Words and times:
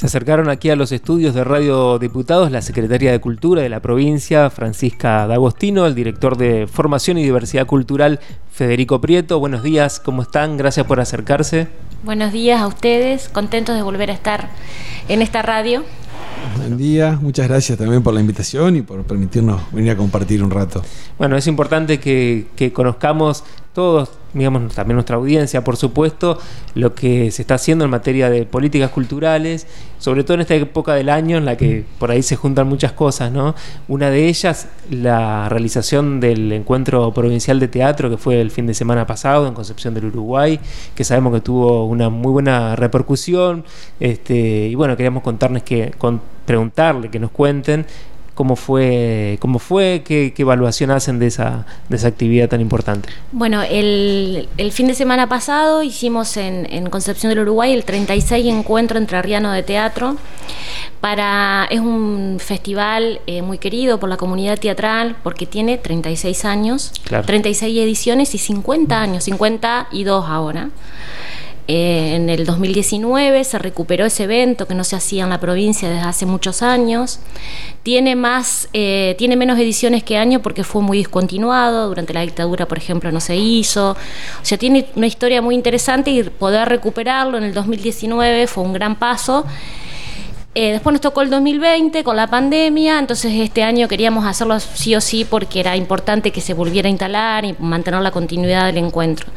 Se 0.00 0.06
acercaron 0.06 0.48
aquí 0.48 0.70
a 0.70 0.76
los 0.76 0.92
estudios 0.92 1.34
de 1.34 1.44
Radio 1.44 1.98
Diputados 1.98 2.50
la 2.50 2.62
secretaria 2.62 3.12
de 3.12 3.20
Cultura 3.20 3.60
de 3.60 3.68
la 3.68 3.80
provincia, 3.80 4.48
Francisca 4.48 5.26
D'Agostino, 5.26 5.84
el 5.84 5.94
director 5.94 6.38
de 6.38 6.66
Formación 6.66 7.18
y 7.18 7.22
Diversidad 7.22 7.66
Cultural, 7.66 8.18
Federico 8.50 8.98
Prieto. 9.02 9.38
Buenos 9.38 9.62
días, 9.62 10.00
¿cómo 10.00 10.22
están? 10.22 10.56
Gracias 10.56 10.86
por 10.86 11.00
acercarse. 11.00 11.68
Buenos 12.02 12.32
días 12.32 12.62
a 12.62 12.66
ustedes, 12.66 13.28
contentos 13.28 13.76
de 13.76 13.82
volver 13.82 14.10
a 14.10 14.14
estar 14.14 14.48
en 15.08 15.20
esta 15.20 15.42
radio. 15.42 15.84
Buen 16.56 16.78
día, 16.78 17.18
muchas 17.20 17.46
gracias 17.48 17.76
también 17.76 18.02
por 18.02 18.14
la 18.14 18.20
invitación 18.20 18.76
y 18.76 18.80
por 18.80 19.02
permitirnos 19.02 19.60
venir 19.70 19.90
a 19.90 19.96
compartir 19.98 20.42
un 20.42 20.50
rato. 20.50 20.82
Bueno, 21.18 21.36
es 21.36 21.46
importante 21.46 22.00
que, 22.00 22.46
que 22.56 22.72
conozcamos 22.72 23.44
todos, 23.72 24.10
digamos, 24.34 24.74
también 24.74 24.96
nuestra 24.96 25.16
audiencia, 25.16 25.62
por 25.62 25.76
supuesto, 25.76 26.38
lo 26.74 26.94
que 26.94 27.30
se 27.30 27.42
está 27.42 27.54
haciendo 27.54 27.84
en 27.84 27.90
materia 27.90 28.28
de 28.28 28.44
políticas 28.44 28.90
culturales, 28.90 29.66
sobre 29.98 30.24
todo 30.24 30.34
en 30.34 30.40
esta 30.40 30.54
época 30.56 30.94
del 30.94 31.08
año 31.08 31.36
en 31.36 31.44
la 31.44 31.56
que 31.56 31.84
por 31.98 32.10
ahí 32.10 32.22
se 32.22 32.34
juntan 32.34 32.66
muchas 32.66 32.92
cosas, 32.92 33.30
¿no? 33.30 33.54
Una 33.86 34.10
de 34.10 34.26
ellas, 34.26 34.68
la 34.90 35.48
realización 35.48 36.18
del 36.18 36.52
encuentro 36.52 37.12
provincial 37.14 37.60
de 37.60 37.68
teatro 37.68 38.10
que 38.10 38.16
fue 38.16 38.40
el 38.40 38.50
fin 38.50 38.66
de 38.66 38.74
semana 38.74 39.06
pasado 39.06 39.46
en 39.46 39.54
Concepción 39.54 39.94
del 39.94 40.06
Uruguay, 40.06 40.58
que 40.96 41.04
sabemos 41.04 41.32
que 41.32 41.40
tuvo 41.40 41.86
una 41.86 42.08
muy 42.08 42.32
buena 42.32 42.74
repercusión, 42.74 43.64
este, 44.00 44.66
y 44.66 44.74
bueno, 44.74 44.96
queríamos 44.96 45.22
contarles 45.22 45.62
que, 45.62 45.92
con, 45.96 46.20
preguntarle, 46.44 47.10
que 47.10 47.20
nos 47.20 47.30
cuenten 47.30 47.86
cómo 48.34 48.56
fue, 48.56 49.38
cómo 49.40 49.58
fue 49.58 50.02
qué, 50.04 50.32
evaluación 50.36 50.90
hacen 50.90 51.18
de 51.18 51.26
esa, 51.26 51.66
de 51.88 51.96
esa 51.96 52.08
actividad 52.08 52.48
tan 52.48 52.60
importante. 52.60 53.08
Bueno, 53.32 53.62
el, 53.62 54.48
fin 54.72 54.86
de 54.86 54.94
semana 54.94 55.28
pasado 55.28 55.82
hicimos 55.82 56.36
en, 56.36 56.88
Concepción 56.90 57.30
del 57.30 57.40
Uruguay 57.40 57.72
el 57.72 57.84
36 57.84 58.46
encuentro 58.46 58.98
entrerriano 58.98 59.52
de 59.52 59.62
teatro. 59.62 60.16
Para, 61.00 61.66
es 61.70 61.80
un 61.80 62.38
festival 62.40 63.20
eh, 63.26 63.42
muy 63.42 63.58
querido 63.58 63.98
por 64.00 64.08
la 64.08 64.16
comunidad 64.16 64.58
teatral 64.58 65.16
porque 65.22 65.46
tiene 65.46 65.78
36 65.78 66.44
años, 66.44 66.92
36 67.26 67.78
ediciones 67.78 68.34
y 68.34 68.38
50 68.38 69.00
años, 69.00 69.24
52 69.24 70.24
ahora. 70.28 70.70
Eh, 71.68 72.14
en 72.16 72.30
el 72.30 72.46
2019 72.46 73.44
se 73.44 73.58
recuperó 73.58 74.04
ese 74.04 74.24
evento 74.24 74.66
que 74.66 74.74
no 74.74 74.82
se 74.82 74.96
hacía 74.96 75.24
en 75.24 75.30
la 75.30 75.38
provincia 75.38 75.88
desde 75.88 76.02
hace 76.02 76.26
muchos 76.26 76.62
años. 76.62 77.20
Tiene, 77.82 78.16
más, 78.16 78.68
eh, 78.72 79.14
tiene 79.18 79.36
menos 79.36 79.58
ediciones 79.58 80.02
que 80.02 80.16
año 80.16 80.40
porque 80.40 80.64
fue 80.64 80.82
muy 80.82 80.98
discontinuado. 80.98 81.88
Durante 81.88 82.12
la 82.12 82.22
dictadura, 82.22 82.66
por 82.66 82.78
ejemplo, 82.78 83.12
no 83.12 83.20
se 83.20 83.36
hizo. 83.36 83.92
O 83.92 84.44
sea, 84.44 84.58
tiene 84.58 84.86
una 84.96 85.06
historia 85.06 85.42
muy 85.42 85.54
interesante 85.54 86.10
y 86.10 86.22
poder 86.24 86.68
recuperarlo 86.68 87.38
en 87.38 87.44
el 87.44 87.54
2019 87.54 88.46
fue 88.46 88.64
un 88.64 88.72
gran 88.72 88.96
paso. 88.96 89.44
Eh, 90.52 90.72
después 90.72 90.92
nos 90.92 91.00
tocó 91.00 91.22
el 91.22 91.30
2020 91.30 92.02
con 92.02 92.16
la 92.16 92.26
pandemia, 92.26 92.98
entonces 92.98 93.32
este 93.34 93.62
año 93.62 93.86
queríamos 93.86 94.24
hacerlo 94.24 94.58
sí 94.58 94.96
o 94.96 95.00
sí 95.00 95.24
porque 95.24 95.60
era 95.60 95.76
importante 95.76 96.32
que 96.32 96.40
se 96.40 96.54
volviera 96.54 96.88
a 96.88 96.90
instalar 96.90 97.44
y 97.44 97.54
mantener 97.60 98.00
la 98.00 98.10
continuidad 98.10 98.66
del 98.66 98.78
encuentro. 98.78 99.28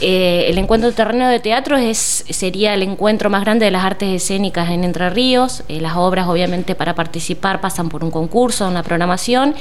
Eh, 0.00 0.46
el 0.48 0.58
encuentro 0.58 0.92
terreno 0.92 1.28
de 1.28 1.40
teatro 1.40 1.76
es, 1.76 2.24
sería 2.28 2.74
el 2.74 2.82
encuentro 2.82 3.30
más 3.30 3.42
grande 3.42 3.64
de 3.64 3.70
las 3.70 3.84
artes 3.84 4.22
escénicas 4.22 4.70
en 4.70 4.84
Entre 4.84 5.08
Ríos. 5.10 5.62
Eh, 5.68 5.80
las 5.80 5.96
obras, 5.96 6.28
obviamente, 6.28 6.74
para 6.74 6.94
participar 6.94 7.60
pasan 7.60 7.88
por 7.88 8.04
un 8.04 8.10
concurso, 8.10 8.68
una 8.68 8.82
programación. 8.82 9.54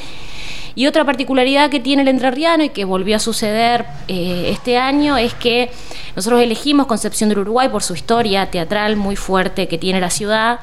Y 0.78 0.88
otra 0.88 1.06
particularidad 1.06 1.70
que 1.70 1.80
tiene 1.80 2.02
el 2.02 2.10
entrerriano 2.10 2.66
y 2.66 2.70
que 2.70 2.84
volvió 2.84 3.16
a 3.16 3.20
suceder 3.20 3.86
eh, 4.10 4.50
este 4.52 4.78
año 4.78 5.18
es 5.18 5.34
que 5.34 5.72
nosotros 6.18 6.42
elegimos 6.42 6.86
Concepción 6.86 7.30
del 7.30 7.40
Uruguay 7.40 7.70
por 7.70 7.82
su 7.82 7.94
historia 7.94 8.52
teatral 8.52 8.98
muy 8.98 9.16
fuerte 9.16 9.70
que 9.70 9.78
tiene 9.78 10.02
la 10.02 10.10
ciudad. 10.10 10.60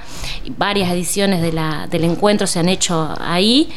Varias 0.59 0.91
ediciones 0.91 1.41
del 1.41 2.05
encuentro 2.05 2.47
se 2.47 2.59
han 2.59 2.69
hecho 2.69 3.15
ahí. 3.21 3.71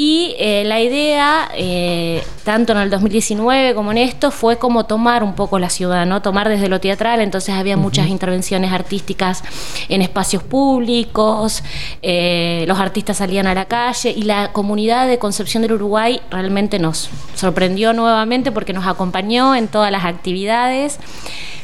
Y 0.00 0.36
eh, 0.38 0.62
la 0.64 0.80
idea, 0.80 1.50
eh, 1.56 2.22
tanto 2.44 2.70
en 2.70 2.78
el 2.78 2.88
2019 2.88 3.74
como 3.74 3.90
en 3.90 3.98
esto, 3.98 4.30
fue 4.30 4.56
como 4.56 4.86
tomar 4.86 5.24
un 5.24 5.34
poco 5.34 5.58
la 5.58 5.70
ciudad, 5.70 6.06
¿no? 6.06 6.22
Tomar 6.22 6.48
desde 6.48 6.68
lo 6.68 6.78
teatral, 6.78 7.20
entonces 7.20 7.56
había 7.56 7.76
muchas 7.76 8.06
intervenciones 8.06 8.72
artísticas 8.72 9.42
en 9.88 10.00
espacios 10.00 10.44
públicos, 10.44 11.64
eh, 12.00 12.64
los 12.68 12.78
artistas 12.78 13.16
salían 13.16 13.48
a 13.48 13.54
la 13.54 13.64
calle 13.64 14.14
y 14.16 14.22
la 14.22 14.52
comunidad 14.52 15.08
de 15.08 15.18
Concepción 15.18 15.64
del 15.64 15.72
Uruguay 15.72 16.20
realmente 16.30 16.78
nos 16.78 17.10
sorprendió 17.34 17.92
nuevamente 17.92 18.52
porque 18.52 18.72
nos 18.72 18.86
acompañó 18.86 19.56
en 19.56 19.66
todas 19.66 19.90
las 19.90 20.04
actividades 20.04 21.00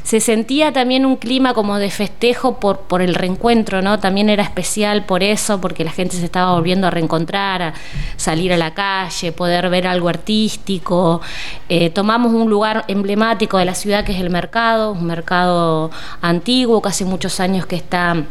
se 0.05 0.21
sentía 0.21 0.71
también 0.71 1.07
un 1.07 1.17
clima 1.17 1.55
como 1.55 1.79
de 1.79 1.91
festejo 1.91 2.61
por, 2.61 2.81
por 2.81 3.01
el 3.01 3.15
reencuentro, 3.15 3.81
¿no? 3.81 3.99
También 3.99 4.29
era 4.29 4.43
especial 4.43 5.07
por 5.07 5.23
eso, 5.23 5.63
porque 5.63 5.83
la 5.83 5.93
gente 5.93 6.17
se 6.17 6.27
estaba 6.27 6.53
volviendo 6.53 6.87
a 6.87 6.91
reencontrar, 6.91 7.63
a 7.63 7.75
salir 8.17 8.53
a 8.53 8.59
la 8.59 8.75
calle, 8.75 9.33
poder 9.33 9.71
ver 9.71 9.87
algo 9.87 10.11
artístico. 10.11 11.23
Eh, 11.71 11.89
tomamos 11.89 12.35
un 12.35 12.51
lugar 12.51 12.85
emblemático 12.87 13.57
de 13.57 13.65
la 13.65 13.75
ciudad 13.75 14.05
que 14.05 14.13
es 14.13 14.21
el 14.21 14.29
mercado, 14.29 14.93
un 14.93 15.07
mercado 15.07 15.91
antiguo, 16.21 16.83
casi 16.83 17.07
muchos 17.07 17.41
años 17.41 17.65
que 17.65 17.77
está 17.77 18.25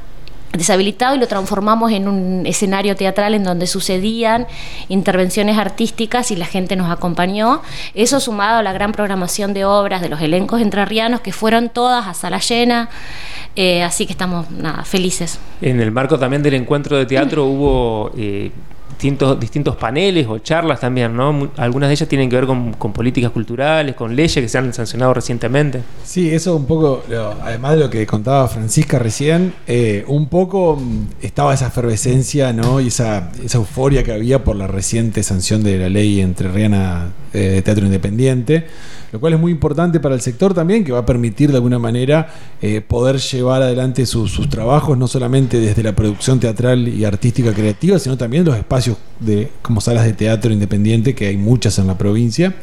deshabilitado 0.53 1.15
y 1.15 1.19
lo 1.19 1.27
transformamos 1.27 1.91
en 1.91 2.07
un 2.07 2.45
escenario 2.45 2.95
teatral 2.95 3.33
en 3.33 3.43
donde 3.43 3.67
sucedían 3.67 4.47
intervenciones 4.87 5.57
artísticas 5.57 6.31
y 6.31 6.35
la 6.35 6.45
gente 6.45 6.75
nos 6.75 6.91
acompañó. 6.91 7.61
Eso 7.95 8.19
sumado 8.19 8.59
a 8.59 8.63
la 8.63 8.71
gran 8.71 8.91
programación 8.91 9.53
de 9.53 9.65
obras 9.65 10.01
de 10.01 10.09
los 10.09 10.21
elencos 10.21 10.61
entrerrianos 10.61 11.21
que 11.21 11.33
fueron 11.33 11.69
todas 11.69 12.07
a 12.07 12.13
sala 12.13 12.39
llena. 12.39 12.89
Eh, 13.55 13.83
así 13.83 14.05
que 14.05 14.13
estamos 14.13 14.49
nada, 14.51 14.83
felices. 14.83 15.39
En 15.61 15.79
el 15.79 15.91
marco 15.91 16.17
también 16.17 16.43
del 16.43 16.53
encuentro 16.55 16.97
de 16.97 17.05
teatro 17.05 17.45
hubo 17.45 18.11
eh, 18.17 18.51
distintos, 18.93 19.39
distintos 19.39 19.75
paneles 19.75 20.27
o 20.27 20.37
charlas 20.39 20.79
también, 20.79 21.15
¿no? 21.15 21.51
Algunas 21.57 21.89
de 21.89 21.93
ellas 21.93 22.07
tienen 22.07 22.29
que 22.29 22.35
ver 22.35 22.45
con, 22.45 22.73
políticas 22.93 23.31
culturales, 23.31 23.95
con 23.95 24.15
leyes 24.15 24.35
que 24.35 24.47
se 24.47 24.57
han 24.57 24.73
sancionado 24.73 25.13
recientemente. 25.13 25.81
Sí, 26.03 26.29
eso 26.29 26.55
un 26.55 26.65
poco, 26.65 27.03
además 27.41 27.73
de 27.73 27.79
lo 27.79 27.89
que 27.89 28.05
contaba 28.05 28.47
Francisca 28.47 28.99
recién, 28.99 29.53
eh, 29.67 30.05
un 30.07 30.27
poco 30.27 30.77
mm, 30.77 31.07
estaba 31.21 31.53
esa 31.53 31.67
efervescencia, 31.67 32.53
¿no? 32.53 32.79
Y 32.79 32.87
esa, 32.87 33.31
esa 33.43 33.57
euforia 33.57 34.03
que 34.03 34.13
había 34.13 34.43
por 34.43 34.55
la 34.55 34.67
reciente 34.67 35.23
sanción 35.23 35.63
de 35.63 35.77
la 35.77 35.89
ley 35.89 36.21
entrerriana 36.21 37.11
eh, 37.33 37.39
de 37.39 37.61
teatro 37.61 37.85
independiente 37.85 38.67
lo 39.13 39.19
cual 39.19 39.33
es 39.33 39.39
muy 39.39 39.51
importante 39.51 39.99
para 39.99 40.15
el 40.15 40.21
sector 40.21 40.55
también, 40.55 40.83
que 40.83 40.91
va 40.91 40.99
a 40.99 41.05
permitir 41.05 41.51
de 41.51 41.57
alguna 41.57 41.77
manera 41.77 42.33
eh, 42.63 42.81
poder 42.81 43.17
llevar 43.17 43.61
adelante 43.61 44.07
sus, 44.07 44.49
trabajos, 44.49 44.97
no 44.97 45.07
solamente 45.07 45.59
desde 45.59 45.83
la 45.83 45.95
producción 45.95 46.39
teatral 46.39 46.87
y 46.87 47.05
artística 47.05 47.53
creativa, 47.53 47.99
sino 47.99 48.17
también 48.17 48.43
los 48.43 48.57
espacios 48.57 48.97
de, 49.19 49.51
como 49.61 49.81
salas 49.81 50.05
de 50.05 50.13
teatro 50.13 50.51
independiente, 50.51 51.13
que 51.13 51.27
hay 51.27 51.37
muchas 51.37 51.77
en 51.77 51.85
la 51.85 51.95
provincia. 51.95 52.55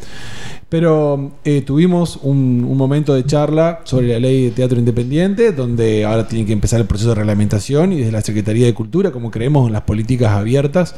Pero 0.71 1.33
eh, 1.45 1.63
tuvimos 1.63 2.21
un, 2.23 2.63
momento 2.77 3.13
de 3.13 3.27
charla 3.27 3.81
sobre 3.83 4.07
la 4.07 4.21
ley 4.21 4.45
de 4.45 4.51
teatro 4.53 4.79
independiente, 4.79 5.51
donde 5.51 6.05
ahora 6.05 6.29
tiene 6.29 6.47
que 6.47 6.53
empezar 6.53 6.81
el 6.81 6.87
proceso 6.87 7.11
de 7.11 7.17
reglamentación 7.17 7.93
y 7.93 7.97
desde 7.97 8.13
la 8.13 8.21
Secretaría 8.21 8.67
de 8.67 8.73
Cultura, 8.73 9.11
como 9.11 9.33
creemos 9.33 9.67
en 9.67 9.73
las 9.73 9.83
políticas 9.83 10.31
abiertas, 10.31 10.95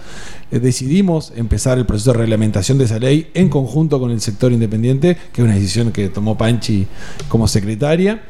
eh, 0.50 0.60
decidimos 0.60 1.32
empezar 1.36 1.78
el 1.78 1.86
proceso 1.86 2.12
de 2.12 2.18
reglamentación 2.18 2.76
de 2.76 2.84
esa 2.84 2.98
ley 2.98 3.30
en 3.32 3.48
conjunto 3.48 3.98
con 3.98 4.10
el 4.10 4.20
sector 4.20 4.52
independiente, 4.52 5.16
que 5.32 5.40
es 5.40 5.44
una 5.46 5.54
decisión 5.54 5.90
que 5.90 6.10
tomó 6.10 6.36
Panchi 6.36 6.86
como 7.28 7.48
secretaria. 7.48 8.22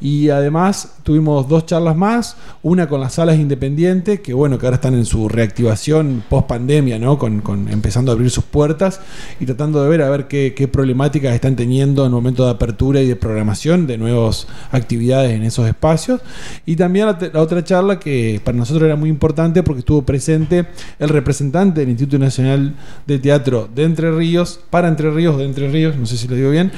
Y 0.00 0.28
además 0.28 0.96
tuvimos 1.02 1.48
dos 1.48 1.66
charlas 1.66 1.96
más, 1.96 2.36
una 2.62 2.88
con 2.88 3.00
las 3.00 3.14
salas 3.14 3.38
independientes, 3.38 4.20
que 4.20 4.32
bueno, 4.32 4.58
que 4.58 4.66
ahora 4.66 4.76
están 4.76 4.94
en 4.94 5.06
su 5.06 5.28
reactivación 5.28 6.22
post 6.28 6.46
pandemia, 6.46 6.98
¿no? 6.98 7.18
Con, 7.18 7.42
empezando 7.70 8.12
a 8.12 8.14
abrir 8.14 8.30
sus 8.30 8.44
puertas 8.44 9.00
y 9.40 9.46
tratando 9.46 9.82
de 9.82 9.88
ver 9.88 10.02
a 10.02 10.10
ver 10.10 10.28
qué, 10.28 10.54
qué 10.56 10.68
problemáticas 10.84 11.34
están 11.34 11.56
teniendo 11.56 12.02
en 12.02 12.08
el 12.08 12.12
momento 12.12 12.44
de 12.44 12.50
apertura 12.50 13.00
y 13.00 13.08
de 13.08 13.16
programación 13.16 13.86
de 13.86 13.96
nuevas 13.96 14.46
actividades 14.70 15.32
en 15.32 15.42
esos 15.42 15.66
espacios. 15.66 16.20
Y 16.66 16.76
también 16.76 17.06
la, 17.06 17.40
otra 17.40 17.64
charla 17.64 17.98
que 17.98 18.38
para 18.44 18.58
nosotros 18.58 18.84
era 18.84 18.96
muy 18.96 19.08
importante 19.08 19.62
porque 19.62 19.78
estuvo 19.78 20.02
presente 20.02 20.66
el 20.98 21.08
representante 21.08 21.80
del 21.80 21.88
Instituto 21.88 22.18
Nacional 22.18 22.74
de 23.06 23.18
Teatro 23.18 23.66
de 23.74 23.84
Entre 23.84 24.12
Ríos, 24.12 24.60
para 24.68 24.88
Entre 24.88 25.10
Ríos, 25.10 25.38
de 25.38 25.46
Entre 25.46 25.70
Ríos, 25.70 25.96
no 25.96 26.04
sé 26.04 26.18
si 26.18 26.28
lo 26.28 26.36
digo 26.36 26.50
bien, 26.50 26.70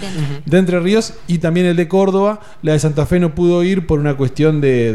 de 0.44 0.56
Entre 0.56 0.78
Ríos 0.78 1.14
y 1.26 1.38
también 1.38 1.66
el 1.66 1.74
de 1.74 1.88
Córdoba. 1.88 2.38
La 2.62 2.74
de 2.74 2.78
Santa 2.78 3.06
Fe 3.06 3.18
no 3.18 3.34
pudo 3.34 3.64
ir 3.64 3.88
por 3.88 3.98
una 3.98 4.16
cuestión 4.16 4.60
de, 4.60 4.92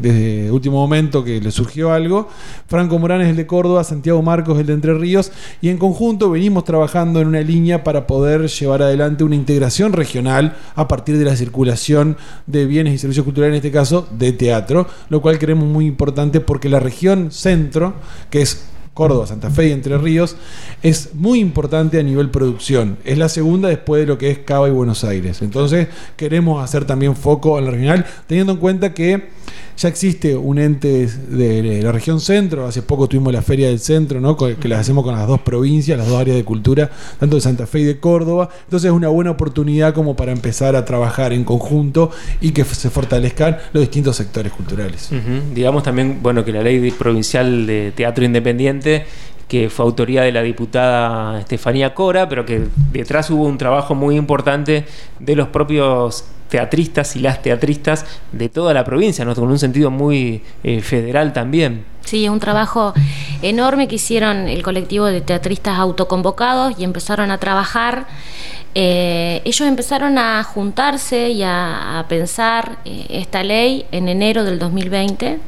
de, 0.00 0.48
último 0.52 0.76
momento 0.76 1.24
que 1.24 1.40
le 1.40 1.50
surgió 1.50 1.92
algo. 1.92 2.28
Franco 2.68 3.00
Morán 3.00 3.20
es 3.20 3.30
el 3.30 3.36
de 3.36 3.48
Córdoba, 3.48 3.82
Santiago 3.82 4.22
Marcos 4.22 4.60
el 4.60 4.66
de 4.66 4.74
Entre 4.74 4.94
Ríos 4.94 5.32
y 5.60 5.70
en 5.70 5.78
conjunto 5.78 6.30
venimos 6.30 6.62
trabajando 6.62 7.20
en 7.20 7.26
una 7.26 7.40
línea 7.40 7.82
para 7.82 8.06
poder 8.06 8.43
llevar 8.46 8.82
adelante 8.82 9.24
una 9.24 9.34
integración 9.34 9.92
regional 9.92 10.56
a 10.74 10.88
partir 10.88 11.18
de 11.18 11.24
la 11.24 11.36
circulación 11.36 12.16
de 12.46 12.66
bienes 12.66 12.94
y 12.94 12.98
servicios 12.98 13.24
culturales, 13.24 13.54
en 13.54 13.56
este 13.56 13.70
caso 13.70 14.08
de 14.10 14.32
teatro, 14.32 14.86
lo 15.08 15.20
cual 15.20 15.38
creemos 15.38 15.66
muy 15.66 15.86
importante 15.86 16.40
porque 16.40 16.68
la 16.68 16.80
región 16.80 17.30
centro, 17.30 17.94
que 18.30 18.42
es 18.42 18.66
Córdoba, 18.94 19.26
Santa 19.26 19.50
Fe 19.50 19.68
y 19.68 19.72
Entre 19.72 19.98
Ríos, 19.98 20.36
es 20.82 21.14
muy 21.14 21.40
importante 21.40 21.98
a 21.98 22.02
nivel 22.02 22.30
producción. 22.30 22.96
Es 23.04 23.18
la 23.18 23.28
segunda 23.28 23.68
después 23.68 24.00
de 24.00 24.06
lo 24.06 24.18
que 24.18 24.30
es 24.30 24.38
Cava 24.38 24.68
y 24.68 24.70
Buenos 24.70 25.02
Aires. 25.02 25.42
Entonces 25.42 25.88
queremos 26.16 26.62
hacer 26.62 26.84
también 26.84 27.16
foco 27.16 27.58
en 27.58 27.64
la 27.64 27.72
regional, 27.72 28.06
teniendo 28.28 28.52
en 28.52 28.58
cuenta 28.58 28.94
que 28.94 29.28
ya 29.76 29.88
existe 29.88 30.36
un 30.36 30.58
ente 30.58 31.06
de 31.06 31.82
la 31.82 31.92
región 31.92 32.20
centro, 32.20 32.66
hace 32.66 32.82
poco 32.82 33.08
tuvimos 33.08 33.32
la 33.32 33.42
Feria 33.42 33.68
del 33.68 33.80
Centro, 33.80 34.20
¿no? 34.20 34.36
que 34.36 34.68
las 34.68 34.80
hacemos 34.80 35.04
con 35.04 35.14
las 35.14 35.26
dos 35.26 35.40
provincias, 35.40 35.98
las 35.98 36.08
dos 36.08 36.20
áreas 36.20 36.36
de 36.36 36.44
cultura, 36.44 36.90
tanto 37.18 37.36
de 37.36 37.42
Santa 37.42 37.66
Fe 37.66 37.80
y 37.80 37.84
de 37.84 37.98
Córdoba. 37.98 38.48
Entonces 38.64 38.88
es 38.88 38.96
una 38.96 39.08
buena 39.08 39.32
oportunidad 39.32 39.94
como 39.94 40.16
para 40.16 40.32
empezar 40.32 40.76
a 40.76 40.84
trabajar 40.84 41.32
en 41.32 41.44
conjunto 41.44 42.10
y 42.40 42.52
que 42.52 42.64
se 42.64 42.90
fortalezcan 42.90 43.58
los 43.72 43.82
distintos 43.82 44.16
sectores 44.16 44.52
culturales. 44.52 45.10
Digamos 45.54 45.82
también, 45.82 46.18
bueno, 46.22 46.44
que 46.44 46.52
la 46.52 46.62
ley 46.62 46.90
provincial 46.92 47.66
de 47.66 47.92
teatro 47.92 48.24
independiente 48.24 49.04
que 49.48 49.68
fue 49.68 49.84
autoría 49.84 50.22
de 50.22 50.32
la 50.32 50.42
diputada 50.42 51.38
Estefanía 51.38 51.94
Cora, 51.94 52.28
pero 52.28 52.46
que 52.46 52.66
detrás 52.92 53.30
hubo 53.30 53.44
un 53.44 53.58
trabajo 53.58 53.94
muy 53.94 54.16
importante 54.16 54.86
de 55.20 55.36
los 55.36 55.48
propios 55.48 56.24
teatristas 56.54 57.16
y 57.16 57.18
las 57.18 57.42
teatristas 57.42 58.06
de 58.30 58.48
toda 58.48 58.72
la 58.72 58.84
provincia, 58.84 59.24
¿no? 59.24 59.34
con 59.34 59.50
un 59.50 59.58
sentido 59.58 59.90
muy 59.90 60.40
eh, 60.62 60.80
federal 60.82 61.32
también. 61.32 61.84
Sí, 62.04 62.24
es 62.24 62.30
un 62.30 62.38
trabajo 62.38 62.94
enorme 63.42 63.88
que 63.88 63.96
hicieron 63.96 64.46
el 64.46 64.62
colectivo 64.62 65.06
de 65.06 65.20
teatristas 65.20 65.76
autoconvocados 65.80 66.78
y 66.78 66.84
empezaron 66.84 67.32
a 67.32 67.38
trabajar. 67.38 68.06
Eh, 68.76 69.42
ellos 69.44 69.66
empezaron 69.66 70.16
a 70.16 70.44
juntarse 70.44 71.30
y 71.30 71.42
a, 71.42 72.04
pensar 72.08 72.78
eh, 72.84 73.06
esta 73.08 73.42
ley 73.42 73.84
en 73.90 74.08
enero 74.08 74.44
del 74.44 74.60
2020 74.60 75.40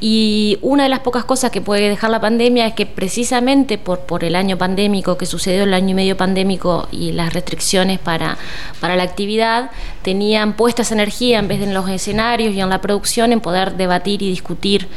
y 0.00 0.58
una 0.62 0.84
de 0.84 0.88
las 0.88 1.00
pocas 1.00 1.24
cosas 1.24 1.50
que 1.50 1.60
puede 1.60 1.88
dejar 1.88 2.10
la 2.10 2.20
pandemia 2.20 2.66
es 2.66 2.74
que 2.74 2.86
precisamente 2.86 3.76
por, 3.76 4.00
por 4.00 4.24
el 4.24 4.36
año 4.36 4.56
pandémico, 4.56 5.18
que 5.18 5.26
sucedió 5.26 5.64
el 5.64 5.74
año 5.74 5.90
y 5.90 5.94
medio 5.94 6.16
pandémico 6.16 6.88
y 6.90 7.12
las 7.12 7.34
restricciones 7.34 7.98
para, 7.98 8.38
para 8.80 8.96
la 8.96 9.02
actividad, 9.02 9.70
tenían 10.02 10.54
puestas 10.54 10.92
energía 10.92 11.38
en 11.38 11.48
vez 11.48 11.60
de 11.60 11.66
en 11.66 11.74
los 11.74 11.88
escenarios 11.88 12.54
y 12.54 12.60
en 12.60 12.70
la 12.70 12.80
producción 12.80 13.32
en 13.32 13.40
poder 13.40 13.76
debatir 13.76 14.22
y 14.22 14.30
discutir. 14.30 14.88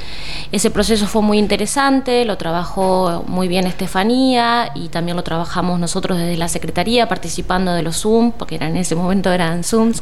Ese 0.51 0.71
proceso 0.71 1.07
fue 1.07 1.21
muy 1.21 1.37
interesante, 1.37 2.25
lo 2.25 2.37
trabajó 2.37 3.23
muy 3.27 3.47
bien 3.47 3.67
Estefanía 3.67 4.71
y 4.75 4.89
también 4.89 5.17
lo 5.17 5.23
trabajamos 5.23 5.79
nosotros 5.79 6.17
desde 6.17 6.37
la 6.37 6.47
Secretaría 6.47 7.07
participando 7.07 7.73
de 7.73 7.81
los 7.81 7.97
Zoom, 8.01 8.31
porque 8.31 8.55
en 8.55 8.77
ese 8.77 8.95
momento 8.95 9.31
eran 9.31 9.63
Zooms, 9.63 10.01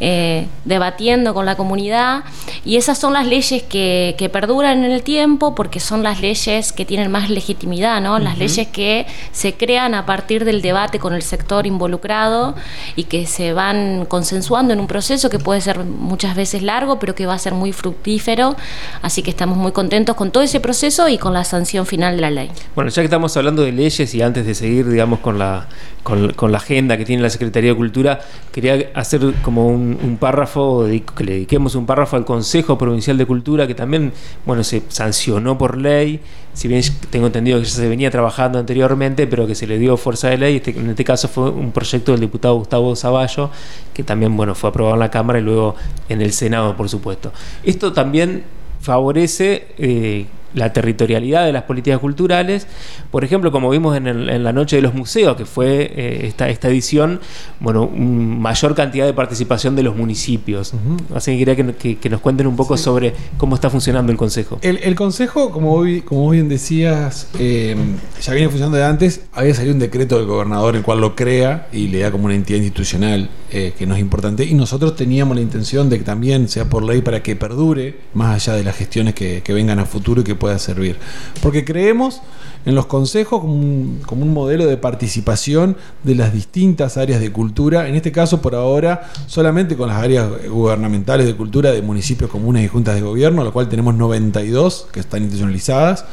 eh, 0.00 0.46
debatiendo 0.64 1.34
con 1.34 1.46
la 1.46 1.56
comunidad 1.56 2.24
y 2.64 2.76
esas 2.76 2.98
son 2.98 3.14
las 3.14 3.26
leyes 3.26 3.62
que 3.62 4.15
que 4.16 4.28
perduran 4.28 4.84
en 4.84 4.90
el 4.90 5.02
tiempo 5.02 5.54
porque 5.54 5.80
son 5.80 6.02
las 6.02 6.20
leyes 6.20 6.72
que 6.72 6.84
tienen 6.84 7.10
más 7.10 7.30
legitimidad, 7.30 8.00
¿no? 8.00 8.18
Las 8.18 8.38
leyes 8.38 8.66
que 8.68 9.06
se 9.32 9.54
crean 9.54 9.94
a 9.94 10.06
partir 10.06 10.44
del 10.44 10.62
debate 10.62 10.98
con 10.98 11.14
el 11.14 11.22
sector 11.22 11.66
involucrado 11.66 12.54
y 12.96 13.04
que 13.04 13.26
se 13.26 13.52
van 13.52 14.06
consensuando 14.06 14.72
en 14.72 14.80
un 14.80 14.86
proceso 14.86 15.30
que 15.30 15.38
puede 15.38 15.60
ser 15.60 15.84
muchas 15.84 16.34
veces 16.34 16.62
largo, 16.62 16.98
pero 16.98 17.14
que 17.14 17.26
va 17.26 17.34
a 17.34 17.38
ser 17.38 17.54
muy 17.54 17.72
fructífero. 17.72 18.56
Así 19.02 19.22
que 19.22 19.30
estamos 19.30 19.56
muy 19.56 19.72
contentos 19.72 20.16
con 20.16 20.30
todo 20.30 20.42
ese 20.42 20.60
proceso 20.60 21.08
y 21.08 21.18
con 21.18 21.32
la 21.32 21.44
sanción 21.44 21.86
final 21.86 22.16
de 22.16 22.22
la 22.22 22.30
ley. 22.30 22.50
Bueno, 22.74 22.90
ya 22.90 23.02
que 23.02 23.06
estamos 23.06 23.36
hablando 23.36 23.62
de 23.62 23.72
leyes 23.72 24.14
y 24.14 24.22
antes 24.22 24.46
de 24.46 24.54
seguir, 24.54 24.88
digamos, 24.88 25.20
con 25.20 25.38
la, 25.38 25.68
con, 26.02 26.52
la 26.52 26.58
agenda 26.58 26.96
que 26.96 27.04
tiene 27.04 27.22
la 27.22 27.30
Secretaría 27.30 27.70
de 27.70 27.76
Cultura, 27.76 28.20
quería 28.52 28.90
hacer 28.94 29.20
como 29.42 29.68
un, 29.68 29.98
un 30.02 30.16
párrafo, 30.18 30.86
que 31.16 31.24
le 31.24 31.32
dediquemos 31.32 31.74
un 31.74 31.86
párrafo 31.86 32.16
al 32.16 32.24
Consejo 32.24 32.78
Provincial 32.78 33.18
de 33.18 33.26
Cultura, 33.26 33.66
que 33.66 33.74
también 33.74 34.05
bueno, 34.44 34.64
se 34.64 34.82
sancionó 34.88 35.58
por 35.58 35.76
ley, 35.76 36.20
si 36.52 36.68
bien 36.68 36.82
tengo 37.10 37.26
entendido 37.26 37.58
que 37.58 37.64
ya 37.64 37.70
se 37.70 37.88
venía 37.88 38.10
trabajando 38.10 38.58
anteriormente, 38.58 39.26
pero 39.26 39.46
que 39.46 39.54
se 39.54 39.66
le 39.66 39.78
dio 39.78 39.96
fuerza 39.96 40.28
de 40.28 40.38
ley. 40.38 40.56
Este, 40.56 40.70
en 40.70 40.90
este 40.90 41.04
caso 41.04 41.28
fue 41.28 41.50
un 41.50 41.72
proyecto 41.72 42.12
del 42.12 42.20
diputado 42.20 42.54
Gustavo 42.56 42.96
Zavallo, 42.96 43.50
que 43.92 44.02
también 44.02 44.36
bueno, 44.36 44.54
fue 44.54 44.70
aprobado 44.70 44.94
en 44.94 45.00
la 45.00 45.10
Cámara 45.10 45.38
y 45.38 45.42
luego 45.42 45.76
en 46.08 46.22
el 46.22 46.32
Senado, 46.32 46.76
por 46.76 46.88
supuesto. 46.88 47.32
Esto 47.62 47.92
también 47.92 48.44
favorece 48.80 49.68
eh, 49.78 50.26
la 50.56 50.72
territorialidad 50.72 51.44
de 51.44 51.52
las 51.52 51.62
políticas 51.64 52.00
culturales. 52.00 52.66
Por 53.10 53.24
ejemplo, 53.24 53.52
como 53.52 53.70
vimos 53.70 53.96
en, 53.96 54.42
la 54.42 54.52
Noche 54.52 54.76
de 54.76 54.82
los 54.82 54.94
Museos, 54.94 55.36
que 55.36 55.44
fue 55.44 55.92
eh, 55.94 56.26
esta, 56.26 56.48
esta 56.48 56.68
edición, 56.68 57.20
bueno, 57.60 57.86
mayor 57.88 58.74
cantidad 58.74 59.06
de 59.06 59.12
participación 59.12 59.76
de 59.76 59.82
los 59.82 59.94
municipios. 59.94 60.72
Así 61.14 61.32
que 61.32 61.44
quería 61.44 61.74
que, 61.74 62.10
nos 62.10 62.20
cuenten 62.20 62.46
un 62.46 62.56
poco 62.56 62.76
sobre 62.76 63.12
cómo 63.36 63.54
está 63.54 63.68
funcionando 63.70 64.10
el 64.10 64.18
Consejo. 64.18 64.58
El, 64.62 64.94
Consejo, 64.94 65.50
como, 65.50 65.74
hoy, 65.74 66.00
como 66.00 66.30
bien 66.30 66.48
decías, 66.48 67.28
eh, 67.38 67.76
ya 68.22 68.32
viene 68.32 68.48
funcionando 68.48 68.78
de 68.78 68.84
antes. 68.84 69.20
Había 69.32 69.54
salido 69.54 69.74
un 69.74 69.80
decreto 69.80 70.16
del 70.16 70.26
gobernador 70.26 70.74
en 70.74 70.78
el 70.78 70.84
cual 70.84 71.00
lo 71.00 71.14
crea 71.14 71.68
y 71.70 71.88
le 71.88 71.98
da 71.98 72.10
como 72.10 72.24
una 72.24 72.34
entidad 72.34 72.58
institucional 72.58 73.28
eh, 73.50 73.74
que 73.76 73.86
no 73.86 73.94
es 73.94 74.00
importante. 74.00 74.44
Y 74.44 74.54
nosotros 74.54 74.96
teníamos 74.96 75.36
la 75.36 75.42
intención 75.42 75.90
de 75.90 75.98
que 75.98 76.04
también 76.04 76.48
sea 76.48 76.70
por 76.70 76.82
ley 76.82 77.02
para 77.02 77.22
que 77.22 77.36
perdure, 77.36 77.98
más 78.14 78.34
allá 78.48 78.56
de 78.56 78.64
las 78.64 78.76
gestiones 78.76 79.14
que, 79.14 79.42
que 79.42 79.52
vengan 79.52 79.78
a 79.78 79.84
futuro 79.84 80.22
y 80.22 80.24
que 80.24 80.34
pueda 80.46 80.60
servir. 80.60 80.96
Porque 81.42 81.64
creemos 81.64 82.22
en 82.66 82.76
los 82.76 82.86
consejos 82.86 83.40
como 83.40 84.22
un, 84.22 84.32
modelo 84.32 84.64
de 84.66 84.76
participación 84.76 85.76
de 86.04 86.14
las 86.14 86.32
distintas 86.32 86.96
áreas 86.96 87.20
de 87.20 87.32
cultura, 87.32 87.88
en 87.88 87.96
este 87.96 88.12
caso 88.12 88.40
por 88.40 88.54
ahora 88.54 89.10
solamente 89.26 89.76
con 89.76 89.88
las 89.88 90.00
áreas 90.00 90.28
gubernamentales 90.48 91.26
de 91.26 91.34
cultura 91.34 91.72
de 91.72 91.82
municipios, 91.82 92.30
comunes 92.30 92.64
y 92.64 92.68
juntas 92.68 92.94
de 92.94 93.00
gobierno, 93.00 93.42
lo 93.42 93.52
cual 93.52 93.68
tenemos 93.68 93.96
92 93.96 94.86
que 94.92 95.00
están 95.00 95.22
institucionalizadas 95.22 96.04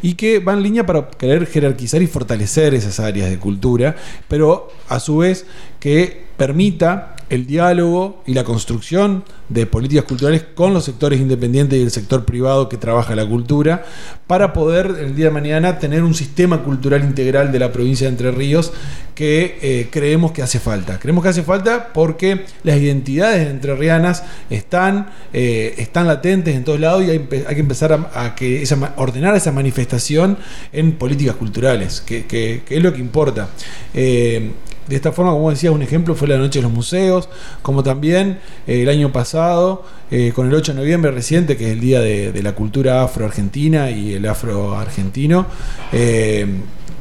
y 0.00 0.14
que 0.14 0.38
van 0.38 0.58
en 0.58 0.62
línea 0.62 0.86
para 0.86 1.10
querer 1.10 1.46
jerarquizar 1.46 2.00
y 2.00 2.06
fortalecer 2.06 2.72
esas 2.72 3.00
áreas 3.00 3.28
de 3.28 3.38
cultura, 3.38 3.96
pero 4.28 4.68
a 4.88 4.98
su 4.98 5.18
vez 5.18 5.44
que 5.78 6.24
permita 6.38 7.13
el 7.30 7.46
diálogo 7.46 8.22
y 8.26 8.34
la 8.34 8.44
construcción 8.44 9.24
de 9.48 9.66
políticas 9.66 10.04
culturales 10.04 10.44
con 10.54 10.72
los 10.74 10.84
sectores 10.84 11.20
independientes 11.20 11.78
y 11.78 11.82
el 11.82 11.90
sector 11.90 12.24
privado 12.24 12.68
que 12.68 12.76
trabaja 12.76 13.14
la 13.14 13.26
cultura, 13.26 13.84
para 14.26 14.52
poder 14.52 14.96
el 15.00 15.14
día 15.14 15.26
de 15.26 15.30
mañana 15.30 15.78
tener 15.78 16.02
un 16.02 16.14
sistema 16.14 16.62
cultural 16.62 17.04
integral 17.04 17.52
de 17.52 17.58
la 17.58 17.72
provincia 17.72 18.06
de 18.06 18.12
Entre 18.12 18.30
Ríos 18.30 18.72
que 19.14 19.58
eh, 19.62 19.88
creemos 19.90 20.32
que 20.32 20.42
hace 20.42 20.58
falta. 20.58 20.98
Creemos 20.98 21.22
que 21.22 21.30
hace 21.30 21.42
falta 21.42 21.92
porque 21.92 22.44
las 22.62 22.78
identidades 22.78 23.48
entrerrianas 23.48 24.24
están, 24.50 25.10
eh, 25.32 25.74
están 25.78 26.06
latentes 26.06 26.56
en 26.56 26.64
todos 26.64 26.80
lados 26.80 27.04
y 27.04 27.10
hay, 27.10 27.20
que 27.20 27.60
empezar 27.60 27.92
a, 27.92 28.34
que 28.34 28.64
ordenar 28.96 29.36
esa 29.36 29.52
manifestación 29.52 30.38
en 30.72 30.92
políticas 30.92 31.36
culturales, 31.36 32.00
que, 32.00 32.62
es 32.68 32.82
lo 32.82 32.92
que 32.92 33.00
importa. 33.00 33.48
Eh, 33.92 34.50
de 34.88 34.96
esta 34.96 35.12
forma, 35.12 35.32
como 35.32 35.50
decía, 35.50 35.72
un 35.72 35.82
ejemplo 35.82 36.14
fue 36.14 36.28
la 36.28 36.36
Noche 36.36 36.58
de 36.58 36.64
los 36.64 36.72
Museos, 36.72 37.28
como 37.62 37.82
también 37.82 38.38
eh, 38.66 38.82
el 38.82 38.88
año 38.88 39.12
pasado, 39.12 39.84
eh, 40.10 40.32
con 40.34 40.46
el 40.46 40.54
8 40.54 40.72
de 40.72 40.80
noviembre 40.80 41.10
reciente, 41.10 41.56
que 41.56 41.66
es 41.66 41.72
el 41.72 41.80
Día 41.80 42.00
de, 42.00 42.42
la 42.42 42.52
Cultura 42.52 43.02
Afro-Argentina 43.02 43.90
y 43.90 44.14
el 44.14 44.26
Afro-Argentino. 44.26 45.46
Eh, 45.92 46.46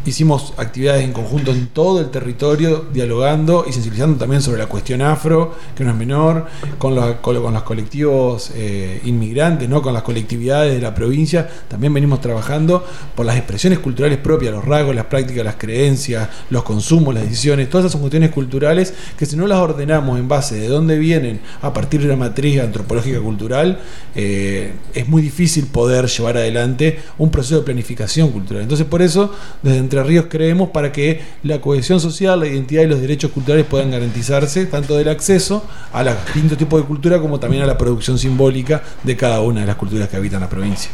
Hicimos 0.05 0.53
actividades 0.57 1.05
en 1.05 1.13
conjunto 1.13 1.51
en 1.51 1.67
todo 1.67 2.01
el 2.01 2.10
territorio, 2.10 2.86
dialogando 2.93 3.63
y 3.67 3.72
sensibilizando 3.72 4.17
también 4.17 4.41
sobre 4.41 4.57
la 4.57 4.67
cuestión 4.67 5.01
afro, 5.01 5.55
que 5.75 5.86
no 5.86 5.91
es 5.91 5.95
menor, 5.95 6.45
con, 6.77 7.13
con, 7.22 7.53
los 7.53 7.63
colectivos 7.63 8.51
eh, 8.53 9.00
inmigrantes, 9.05 9.69
¿no? 9.69 9.81
con 9.81 9.93
las 9.93 10.03
colectividades 10.03 10.74
de 10.74 10.81
la 10.81 10.93
provincia. 10.93 11.50
También 11.69 11.93
venimos 11.93 12.19
trabajando 12.19 12.86
por 13.15 13.25
las 13.25 13.38
expresiones 13.38 13.79
culturales 13.79 14.17
propias, 14.17 14.53
los 14.53 14.65
rasgos, 14.65 14.93
las 14.93 15.05
prácticas, 15.05 15.45
las 15.45 15.55
creencias, 15.55 16.27
los 16.50 16.63
consumos, 16.63 17.13
las 17.13 17.24
decisiones. 17.24 17.69
Todas 17.69 17.86
esas 17.86 18.01
cuestiones 18.01 18.31
culturales 18.31 18.93
que 19.17 19.25
si 19.25 19.38
no 19.38 19.48
las 19.48 19.60
ordenamos 19.60 20.19
en 20.19 20.27
base 20.27 20.55
de 20.55 20.67
dónde 20.67 20.98
vienen 20.98 21.39
a 21.62 21.72
partir 21.72 22.01
de 22.01 22.07
una 22.07 22.17
matriz 22.17 22.60
antropológica 22.60 23.22
cultural, 23.22 23.79
eh, 24.15 24.74
es 24.93 25.07
muy 25.07 25.22
difícil 25.22 25.67
poder 25.67 26.07
llevar 26.07 26.36
adelante 26.36 27.00
un 27.17 27.31
proceso 27.31 27.60
de 27.60 27.62
planificación 27.62 28.31
cultural. 28.31 28.63
Entonces, 28.63 28.86
por 28.86 29.01
eso, 29.01 29.33
desde 29.62 29.92
entre 29.93 30.09
Ríos 30.09 30.25
creemos 30.29 30.69
para 30.69 30.91
que 30.91 31.21
la 31.43 31.62
cohesión 31.62 32.00
social, 32.00 32.39
la 32.39 32.47
identidad 32.47 32.81
y 32.81 32.88
los 32.88 33.00
derechos 33.00 33.31
culturales 33.31 33.65
puedan 33.65 33.91
garantizarse, 33.91 34.65
tanto 34.65 34.97
del 34.97 35.09
acceso 35.09 35.63
a 35.91 36.03
los 36.03 36.15
distintos 36.25 36.57
tipos 36.57 36.81
de 36.81 36.88
cultura 36.88 37.19
como 37.19 37.39
también 37.39 37.63
a 37.63 37.67
la 37.67 37.77
producción 37.77 38.17
simbólica 38.17 38.81
de 39.03 39.15
cada 39.15 39.41
una 39.41 39.62
de 39.62 39.67
las 39.67 39.75
culturas 39.75 40.09
que 40.09 40.17
habitan 40.17 40.41
la 40.41 40.50
provincia. 40.50 40.89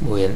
Muy 0.00 0.22
bien. 0.22 0.32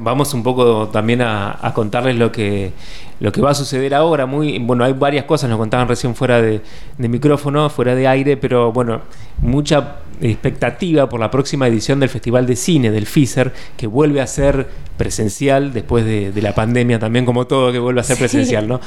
Vamos 0.00 0.34
un 0.34 0.42
poco 0.42 0.88
también 0.88 1.22
a, 1.22 1.72
contarles 1.74 2.14
lo 2.16 2.30
que, 2.30 2.72
lo 3.20 3.32
que 3.32 3.40
va 3.40 3.50
a 3.50 3.54
suceder 3.54 3.94
ahora. 3.94 4.26
Muy, 4.26 4.58
bueno, 4.58 4.84
hay 4.84 4.92
varias 4.92 5.24
cosas, 5.24 5.48
nos 5.48 5.58
contaban 5.58 5.88
recién 5.88 6.14
fuera 6.14 6.42
de, 6.42 6.60
de 6.98 7.08
micrófono, 7.08 7.70
fuera 7.70 7.94
de 7.94 8.06
aire, 8.06 8.36
pero 8.36 8.70
bueno, 8.70 9.00
mucha 9.40 9.96
expectativa 10.20 11.08
por 11.08 11.20
la 11.20 11.30
próxima 11.30 11.66
edición 11.66 12.00
del 12.00 12.08
Festival 12.08 12.46
de 12.46 12.56
Cine 12.56 12.90
del 12.90 13.06
FISER, 13.06 13.52
que 13.76 13.86
vuelve 13.86 14.20
a 14.20 14.26
ser 14.26 14.68
presencial 14.98 15.72
después 15.72 16.04
de, 16.04 16.32
la 16.42 16.54
pandemia 16.54 16.98
también, 16.98 17.24
como 17.24 17.46
todo 17.46 17.72
que 17.72 17.78
vuelve 17.78 18.00
a 18.00 18.04
ser 18.04 18.18
presencial, 18.18 18.68
¿no? 18.68 18.80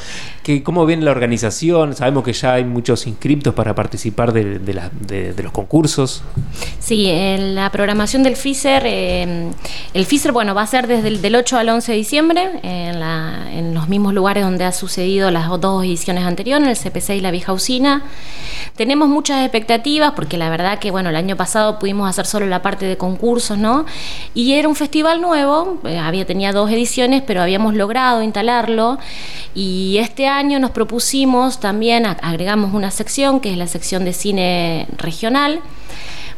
Que, 0.43 0.61
¿Cómo 0.61 0.85
viene 0.85 1.03
la 1.03 1.11
organización? 1.11 1.95
Sabemos 1.95 2.23
que 2.23 2.33
ya 2.33 2.53
hay 2.53 2.65
muchos 2.65 3.07
inscriptos 3.07 3.53
para 3.55 3.73
participar 3.73 4.31
de, 4.33 4.59
los 5.41 5.51
concursos. 5.51 6.23
Sí, 6.79 7.07
en 7.07 7.55
la 7.55 7.71
programación 7.71 8.23
del 8.23 8.35
FISER, 8.35 8.83
eh, 8.85 9.51
el 9.93 10.05
FISER, 10.05 10.31
bueno, 10.31 10.53
va 10.53 10.61
a 10.61 10.67
ser 10.67 10.87
desde 10.87 11.07
el 11.07 11.21
del 11.21 11.35
8 11.35 11.57
al 11.57 11.69
11 11.69 11.91
de 11.91 11.97
diciembre, 11.97 12.49
en, 12.61 13.01
en 13.01 13.73
los 13.73 13.87
mismos 13.87 14.13
lugares 14.13 14.43
donde 14.43 14.65
ha 14.65 14.71
sucedido 14.71 15.31
las 15.31 15.49
dos 15.61 15.83
ediciones 15.83 16.25
anteriores, 16.25 16.67
el 16.67 16.91
CPC 16.91 17.11
y 17.11 17.21
la 17.21 17.31
vieja 17.31 17.53
usina. 17.53 18.03
Tenemos 18.75 19.09
muchas 19.09 19.41
expectativas 19.41 20.11
porque 20.11 20.37
la 20.37 20.49
verdad 20.49 20.79
que, 20.79 20.91
bueno, 20.91 21.09
el 21.09 21.15
año 21.21 21.35
pasado 21.35 21.79
pudimos 21.79 22.09
hacer 22.09 22.25
solo 22.25 22.45
la 22.45 22.61
parte 22.61 22.85
de 22.85 22.97
concursos, 22.97 23.57
¿no? 23.57 23.85
Y 24.33 24.53
era 24.53 24.67
un 24.67 24.75
festival 24.75 25.21
nuevo, 25.21 25.79
eh, 25.85 25.97
había 25.97 26.25
tenía 26.25 26.51
dos 26.51 26.69
ediciones, 26.69 27.23
pero 27.25 27.41
habíamos 27.41 27.73
logrado 27.73 28.21
instalarlo 28.21 28.99
y 29.55 29.97
este 29.99 30.27
año 30.27 30.59
nos 30.59 30.71
propusimos 30.71 31.59
también 31.59 32.05
agregamos 32.05 32.73
una 32.73 32.91
sección 32.91 33.39
que 33.39 33.51
es 33.51 33.57
la 33.57 33.67
sección 33.67 34.05
de 34.05 34.13
cine 34.13 34.87
regional 34.97 35.61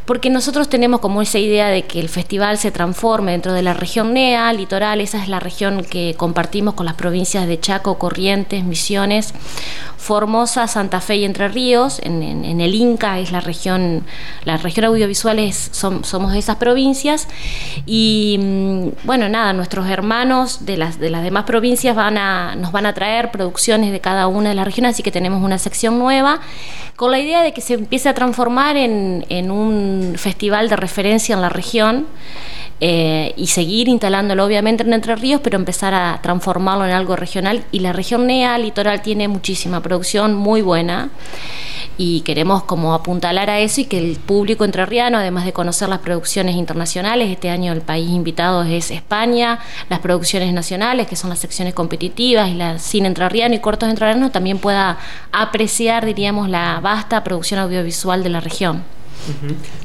porque 0.05 0.29
nosotros 0.29 0.69
tenemos 0.69 0.99
como 0.99 1.21
esa 1.21 1.39
idea 1.39 1.67
de 1.67 1.83
que 1.83 1.99
el 1.99 2.09
festival 2.09 2.57
se 2.57 2.71
transforme 2.71 3.31
dentro 3.31 3.53
de 3.53 3.61
la 3.61 3.73
región 3.73 4.13
NEA, 4.13 4.51
litoral, 4.53 5.01
esa 5.01 5.21
es 5.21 5.29
la 5.29 5.39
región 5.39 5.83
que 5.83 6.15
compartimos 6.17 6.73
con 6.73 6.85
las 6.85 6.95
provincias 6.95 7.47
de 7.47 7.59
Chaco, 7.59 7.97
Corrientes, 7.97 8.63
Misiones, 8.63 9.33
Formosa, 10.03 10.67
Santa 10.67 10.99
Fe 10.99 11.15
y 11.17 11.23
Entre 11.23 11.47
Ríos. 11.47 12.01
En, 12.03 12.21
el 12.59 12.75
Inca 12.75 13.19
es 13.19 13.31
la 13.31 13.39
región, 13.39 14.03
la 14.43 14.57
región 14.57 14.85
audiovisual 14.87 15.39
es, 15.39 15.69
somos 15.71 16.33
de 16.33 16.39
esas 16.39 16.57
provincias. 16.57 17.29
Y 17.85 18.37
mm, 18.41 19.05
bueno, 19.05 19.29
nada, 19.29 19.53
nuestros 19.53 19.87
hermanos 19.87 20.65
de 20.65 20.75
las, 20.75 20.99
de 20.99 21.09
las 21.09 21.23
demás 21.23 21.45
provincias 21.45 21.95
van 21.95 22.17
a, 22.17 22.55
nos 22.55 22.73
van 22.73 22.85
a 22.85 22.93
traer 22.93 23.31
producciones 23.31 23.93
de 23.93 24.01
cada 24.01 24.27
una 24.27 24.49
de 24.49 24.55
las 24.55 24.65
regiones, 24.65 24.95
así 24.95 25.03
que 25.03 25.11
tenemos 25.11 25.41
una 25.41 25.57
sección 25.57 25.97
nueva 25.97 26.41
con 26.97 27.11
la 27.11 27.19
idea 27.19 27.41
de 27.41 27.53
que 27.53 27.61
se 27.61 27.75
empiece 27.75 28.09
a 28.09 28.13
transformar 28.13 28.77
en, 28.77 29.25
en 29.29 29.51
un 29.51 29.92
festival 30.17 30.69
de 30.69 30.75
referencia 30.75 31.35
en 31.35 31.41
la 31.41 31.49
región 31.49 32.07
eh, 32.79 33.33
y 33.37 33.47
seguir 33.47 33.87
instalándolo 33.87 34.43
obviamente 34.43 34.83
en 34.83 34.91
Entre 34.91 35.15
Ríos, 35.15 35.41
pero 35.43 35.55
empezar 35.55 35.93
a 35.93 36.19
transformarlo 36.21 36.85
en 36.85 36.91
algo 36.91 37.15
regional. 37.15 37.63
Y 37.71 37.79
la 37.79 37.93
región 37.93 38.27
NEA 38.27 38.57
litoral 38.57 39.01
tiene 39.01 39.27
muchísima 39.27 39.81
producción 39.81 40.35
muy 40.35 40.61
buena 40.61 41.09
y 41.97 42.21
queremos 42.21 42.63
como 42.63 42.93
apuntalar 42.93 43.49
a 43.49 43.59
eso 43.59 43.81
y 43.81 43.85
que 43.85 43.99
el 43.99 44.17
público 44.17 44.65
entrerriano, 44.65 45.17
además 45.17 45.45
de 45.45 45.53
conocer 45.53 45.89
las 45.89 45.99
producciones 45.99 46.55
internacionales, 46.55 47.29
este 47.29 47.49
año 47.49 47.71
el 47.71 47.81
país 47.81 48.09
invitado 48.09 48.63
es 48.63 48.91
España, 48.91 49.59
las 49.89 49.99
producciones 49.99 50.53
nacionales, 50.53 51.07
que 51.07 51.15
son 51.15 51.29
las 51.29 51.39
secciones 51.39 51.73
competitivas 51.73 52.49
y 52.49 52.55
la 52.55 52.79
cine 52.79 53.07
entrerriano 53.07 53.55
y 53.55 53.59
cortos 53.59 53.89
entrerrianos, 53.89 54.31
también 54.31 54.57
pueda 54.57 54.97
apreciar, 55.31 56.05
diríamos, 56.05 56.49
la 56.49 56.79
vasta 56.81 57.23
producción 57.23 57.59
audiovisual 57.59 58.23
de 58.23 58.29
la 58.29 58.39
región. 58.39 58.83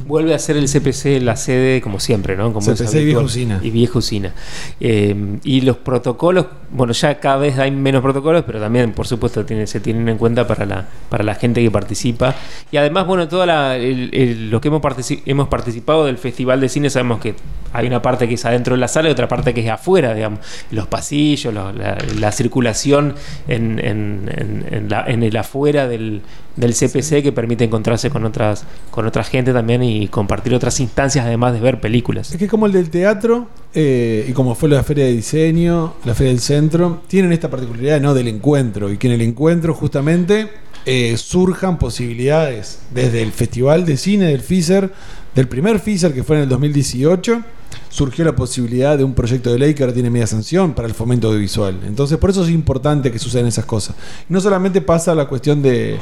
Vuelve 0.07 0.35
a 0.35 0.39
ser 0.39 0.57
el 0.57 0.69
CPC 0.69 1.23
la 1.23 1.37
sede, 1.37 1.81
como 1.81 2.01
siempre, 2.01 2.37
¿no? 2.37 2.53
Como 2.53 2.67
CPC 2.67 2.95
y 2.95 3.05
vieja 3.05 3.21
usina. 3.21 3.61
Y 3.63 3.71
vieja 3.71 3.99
usina. 3.99 4.35
Eh, 4.81 5.39
y 5.45 5.61
los 5.63 5.77
protocolos, 5.77 6.47
bueno, 6.71 6.93
ya 6.93 7.19
cada 7.21 7.37
vez 7.37 7.59
hay 7.59 7.71
menos 7.71 8.03
protocolos, 8.03 8.45
pero 8.47 8.61
también, 8.61 8.93
por 8.93 9.07
supuesto, 9.07 9.45
se 9.67 9.81
tienen 9.81 10.09
en 10.09 10.19
cuenta 10.19 10.47
para 10.47 10.67
la, 10.67 10.89
para 11.09 11.25
la 11.25 11.35
gente 11.35 11.63
que 11.63 11.71
participa. 11.71 12.35
Y 12.71 12.77
además, 12.77 13.07
bueno, 13.07 13.29
toda 13.29 13.47
la, 13.47 13.77
lo 13.79 14.61
que 14.61 14.69
hemos, 14.69 14.83
hemos 15.27 15.49
participado 15.49 16.07
del 16.07 16.19
Festival 16.19 16.61
de 16.61 16.69
Cine, 16.69 16.91
sabemos 16.91 17.21
que 17.21 17.35
hay 17.73 17.87
una 17.87 18.01
parte 18.01 18.29
que 18.29 18.35
es 18.35 18.45
adentro 18.45 18.75
de 18.75 18.81
la 18.81 18.89
sala 18.89 19.09
y 19.09 19.13
otra 19.13 19.29
parte 19.29 19.53
que 19.55 19.61
es 19.61 19.71
afuera, 19.71 20.15
digamos. 20.15 20.41
Los 20.71 20.87
pasillos, 20.87 21.53
la, 21.53 22.33
circulación 22.33 23.15
en, 23.47 23.79
en, 23.79 25.23
el 25.23 25.37
afuera 25.37 25.89
del, 25.89 26.23
del 26.59 26.75
CPC 26.75 27.23
que 27.23 27.33
permite 27.33 27.65
encontrarse 27.65 28.11
con 28.11 28.25
otras, 28.25 28.65
con 28.91 29.07
otras 29.07 29.29
gente 29.29 29.53
también 29.53 29.83
y 29.83 30.09
compartir 30.09 30.55
otras 30.55 30.81
instancias 30.81 31.25
además 31.25 31.53
de 31.55 31.61
ver 31.61 31.81
películas. 31.81 32.33
Es 32.33 32.37
que 32.37 32.49
como 32.49 32.67
el 32.67 32.73
del 32.73 32.91
teatro 32.91 33.49
eh, 33.75 34.27
y 34.29 34.33
como 34.33 34.55
fue 34.55 34.69
la 34.69 34.83
feria 34.83 35.05
de 35.05 35.13
diseño, 35.13 35.95
la 36.05 36.15
feria 36.15 36.33
del 36.33 36.41
centro, 36.41 37.03
tienen 37.07 37.33
esta 37.33 37.49
particularidad 37.49 38.01
¿no? 38.01 38.13
del 38.13 38.29
encuentro 38.29 38.93
y 38.93 38.99
que 38.99 39.07
en 39.07 39.15
el 39.15 39.23
encuentro 39.23 39.73
justamente 39.73 40.51
eh, 40.85 41.17
surjan 41.17 41.79
posibilidades 41.79 42.81
desde 42.93 43.23
el 43.23 43.31
Festival 43.31 43.87
de 43.87 43.97
Cine 43.97 44.27
del 44.27 44.41
FISER, 44.41 44.93
del 45.35 45.47
primer 45.47 45.79
FISER 45.79 46.13
que 46.13 46.25
fue 46.25 46.37
en 46.37 46.43
el 46.43 46.49
2018 46.49 47.43
surgió 47.89 48.25
la 48.25 48.35
posibilidad 48.35 48.99
de 48.99 49.05
un 49.05 49.15
proyecto 49.15 49.53
de 49.53 49.59
ley 49.59 49.75
que 49.75 49.83
ahora 49.83 49.95
tiene 49.95 50.11
media 50.11 50.27
sanción 50.27 50.75
para 50.75 50.87
el 50.89 50.95
fomento 50.95 51.29
audiovisual. 51.29 51.81
Entonces, 51.87 52.19
por 52.19 52.31
eso 52.31 52.45
es 52.45 52.51
importante 52.51 53.11
que 53.11 53.19
sucedan 53.19 53.47
esas 53.47 53.65
cosas. 53.65 53.97
no 54.29 54.41
solamente 54.41 54.81
pasa 54.81 55.15
la 55.15 55.27
cuestión 55.27 55.63
de, 55.63 55.99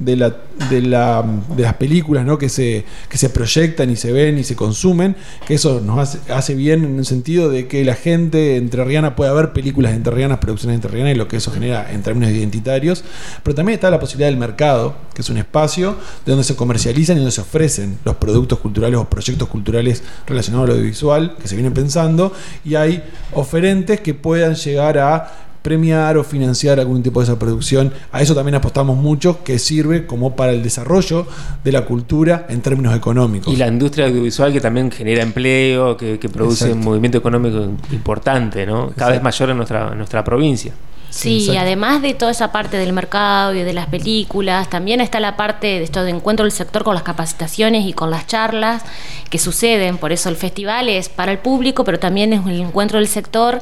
de, 0.00 0.16
la, 0.16 0.36
de, 0.70 0.82
la, 0.82 1.24
de 1.56 1.62
las 1.62 1.74
películas 1.74 2.24
¿no? 2.24 2.38
que, 2.38 2.48
se, 2.48 2.84
que 3.08 3.18
se 3.18 3.30
proyectan 3.30 3.90
y 3.90 3.96
se 3.96 4.12
ven 4.12 4.38
y 4.38 4.44
se 4.44 4.56
consumen, 4.56 5.14
que 5.46 5.54
eso 5.54 5.80
nos 5.80 5.98
hace, 5.98 6.32
hace 6.32 6.54
bien 6.54 6.84
en 6.84 6.98
el 6.98 7.06
sentido 7.06 7.50
de 7.50 7.68
que 7.68 7.84
la 7.84 7.94
gente 7.94 8.56
entrerriana 8.56 9.14
pueda 9.14 9.32
ver 9.32 9.52
películas 9.52 9.92
entrerrianas, 9.92 10.38
producciones 10.38 10.76
entrerrianas 10.76 11.14
y 11.14 11.16
lo 11.16 11.28
que 11.28 11.36
eso 11.36 11.52
genera 11.52 11.92
en 11.92 12.02
términos 12.02 12.30
identitarios, 12.30 13.04
pero 13.42 13.54
también 13.54 13.74
está 13.74 13.90
la 13.90 14.00
posibilidad 14.00 14.28
del 14.28 14.38
mercado, 14.38 14.96
que 15.14 15.22
es 15.22 15.28
un 15.28 15.36
espacio 15.36 15.96
de 16.24 16.32
donde 16.32 16.44
se 16.44 16.56
comercializan 16.56 17.16
y 17.16 17.20
donde 17.20 17.32
se 17.32 17.42
ofrecen 17.42 17.98
los 18.04 18.16
productos 18.16 18.58
culturales 18.58 18.98
o 18.98 19.04
proyectos 19.04 19.48
culturales 19.48 20.02
relacionados 20.26 20.68
al 20.68 20.76
audiovisual 20.76 21.36
que 21.40 21.46
se 21.46 21.54
vienen 21.54 21.74
pensando 21.74 22.32
y 22.64 22.74
hay 22.74 23.04
oferentes 23.32 24.00
que 24.00 24.14
puedan 24.14 24.54
llegar 24.54 24.98
a 24.98 25.49
premiar 25.62 26.16
o 26.16 26.24
financiar 26.24 26.80
algún 26.80 27.02
tipo 27.02 27.20
de 27.20 27.24
esa 27.24 27.38
producción. 27.38 27.92
A 28.12 28.22
eso 28.22 28.34
también 28.34 28.54
apostamos 28.54 28.96
mucho, 28.96 29.44
que 29.44 29.58
sirve 29.58 30.06
como 30.06 30.36
para 30.36 30.52
el 30.52 30.62
desarrollo 30.62 31.26
de 31.62 31.72
la 31.72 31.84
cultura 31.84 32.46
en 32.48 32.60
términos 32.60 32.96
económicos. 32.96 33.52
Y 33.52 33.56
la 33.56 33.68
industria 33.68 34.06
audiovisual 34.06 34.52
que 34.52 34.60
también 34.60 34.90
genera 34.90 35.22
empleo, 35.22 35.96
que, 35.96 36.18
produce 36.30 36.72
un 36.72 36.80
movimiento 36.80 37.18
económico 37.18 37.68
importante, 37.92 38.64
¿no? 38.64 38.92
Cada 38.96 39.12
vez 39.12 39.22
mayor 39.22 39.50
en 39.50 39.56
nuestra, 39.56 39.90
en 39.92 39.98
nuestra 39.98 40.22
provincia. 40.22 40.72
Sí, 41.10 41.56
además 41.56 42.02
de 42.02 42.14
toda 42.14 42.30
esa 42.30 42.52
parte 42.52 42.76
del 42.76 42.92
mercado 42.92 43.52
y 43.54 43.62
de 43.62 43.72
las 43.72 43.86
películas, 43.86 44.70
también 44.70 45.00
está 45.00 45.18
la 45.18 45.36
parte 45.36 45.66
de 45.66 45.82
esto 45.82 46.04
de 46.04 46.10
encuentro 46.10 46.44
del 46.44 46.52
sector 46.52 46.84
con 46.84 46.94
las 46.94 47.02
capacitaciones 47.02 47.84
y 47.84 47.92
con 47.92 48.10
las 48.10 48.26
charlas 48.26 48.84
que 49.28 49.38
suceden. 49.38 49.98
Por 49.98 50.12
eso 50.12 50.28
el 50.28 50.36
festival 50.36 50.88
es 50.88 51.08
para 51.08 51.32
el 51.32 51.38
público, 51.38 51.84
pero 51.84 51.98
también 51.98 52.32
es 52.32 52.46
el 52.46 52.60
encuentro 52.60 52.98
del 52.98 53.08
sector 53.08 53.60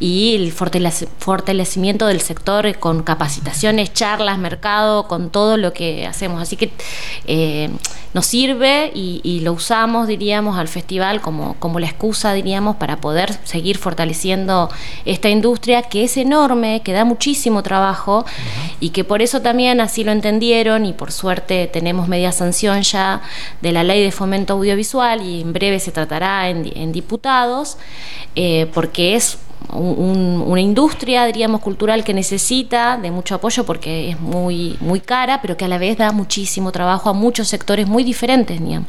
y 0.00 0.34
el 0.34 0.52
fortalecimiento 0.52 2.06
del 2.06 2.20
sector 2.20 2.78
con 2.78 3.02
capacitaciones, 3.02 3.92
charlas, 3.92 4.38
mercado, 4.38 5.06
con 5.06 5.30
todo 5.30 5.56
lo 5.56 5.72
que 5.72 6.06
hacemos. 6.06 6.42
Así 6.42 6.56
que 6.56 6.72
eh, 7.26 7.70
nos 8.14 8.26
sirve 8.26 8.90
y, 8.94 9.40
lo 9.40 9.52
usamos, 9.52 10.08
diríamos, 10.08 10.58
al 10.58 10.66
festival 10.66 11.20
como, 11.20 11.54
como 11.60 11.78
la 11.78 11.86
excusa, 11.86 12.32
diríamos, 12.32 12.76
para 12.76 12.96
poder 12.96 13.38
seguir 13.44 13.78
fortaleciendo 13.78 14.68
esta 15.04 15.28
industria 15.28 15.82
que 15.82 16.04
es 16.04 16.16
enorme 16.16 16.82
que 16.88 16.94
da 16.94 17.04
muchísimo 17.04 17.62
trabajo 17.62 18.24
y 18.80 18.88
que 18.90 19.04
por 19.04 19.20
eso 19.20 19.42
también 19.42 19.78
así 19.82 20.04
lo 20.04 20.10
entendieron 20.10 20.86
y 20.86 20.94
por 20.94 21.12
suerte 21.12 21.66
tenemos 21.70 22.08
media 22.08 22.32
sanción 22.32 22.80
ya 22.80 23.20
de 23.60 23.72
la 23.72 23.84
ley 23.84 24.02
de 24.02 24.10
fomento 24.10 24.54
audiovisual 24.54 25.20
y 25.20 25.42
en 25.42 25.52
breve 25.52 25.80
se 25.80 25.92
tratará 25.92 26.48
en, 26.48 26.92
diputados, 26.92 27.76
eh, 28.36 28.70
porque 28.72 29.16
es 29.16 29.36
una 29.72 30.60
industria, 30.60 31.26
diríamos, 31.26 31.60
cultural 31.60 32.04
que 32.04 32.14
necesita 32.14 32.96
de 32.96 33.10
mucho 33.10 33.34
apoyo 33.34 33.64
porque 33.64 34.10
es 34.10 34.20
muy, 34.20 34.76
muy 34.80 35.00
cara, 35.00 35.40
pero 35.42 35.56
que 35.56 35.64
a 35.64 35.68
la 35.68 35.78
vez 35.78 35.98
da 35.98 36.12
muchísimo 36.12 36.72
trabajo 36.72 37.10
a 37.10 37.12
muchos 37.12 37.48
sectores 37.48 37.86
muy 37.86 38.04
diferentes, 38.04 38.60
digamos. 38.62 38.88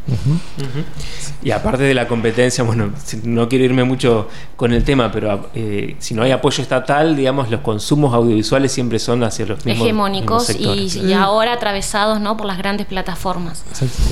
Y 1.43 1.51
aparte 1.51 1.83
de 1.83 1.93
la 1.93 2.07
competencia, 2.07 2.63
bueno, 2.63 2.91
no 3.23 3.49
quiero 3.49 3.65
irme 3.65 3.83
mucho 3.83 4.27
con 4.55 4.73
el 4.73 4.83
tema, 4.83 5.11
pero 5.11 5.49
eh, 5.53 5.95
si 5.99 6.13
no 6.13 6.23
hay 6.23 6.31
apoyo 6.31 6.61
estatal, 6.61 7.15
digamos, 7.15 7.49
los 7.49 7.61
consumos 7.61 8.13
audiovisuales 8.13 8.71
siempre 8.71 8.99
son 8.99 9.23
hacia 9.23 9.45
los 9.45 9.65
mismos 9.65 9.85
hegemónicos 9.85 10.49
y, 10.55 11.13
ahora 11.13 11.53
atravesados 11.53 12.21
¿no? 12.21 12.37
por 12.37 12.45
las 12.45 12.57
grandes 12.57 12.87
plataformas. 12.87 13.63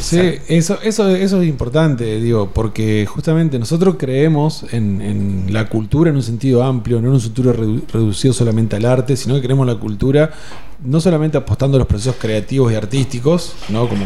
Sí, 0.01 0.39
eso, 0.47 0.79
eso, 0.81 1.09
eso 1.09 1.41
es 1.41 1.47
importante, 1.47 2.19
digo, 2.19 2.49
porque 2.53 3.05
justamente 3.05 3.59
nosotros 3.59 3.95
creemos 3.97 4.65
en, 4.71 5.01
en 5.01 5.53
la 5.53 5.69
cultura 5.69 6.09
en 6.09 6.17
un 6.17 6.23
sentido 6.23 6.46
amplio, 6.55 7.01
no 7.01 7.09
en 7.09 7.13
un 7.15 7.21
futuro 7.21 7.53
reducido 7.53 8.33
solamente 8.33 8.75
al 8.75 8.85
arte, 8.85 9.15
sino 9.15 9.35
que 9.35 9.41
queremos 9.41 9.67
la 9.67 9.75
cultura 9.75 10.31
no 10.83 11.01
solamente 11.01 11.37
apostando 11.37 11.77
a 11.77 11.79
los 11.79 11.87
procesos 11.87 12.15
creativos 12.19 12.71
y 12.71 12.75
artísticos, 12.75 13.55
¿no? 13.69 13.89
Como 13.89 14.05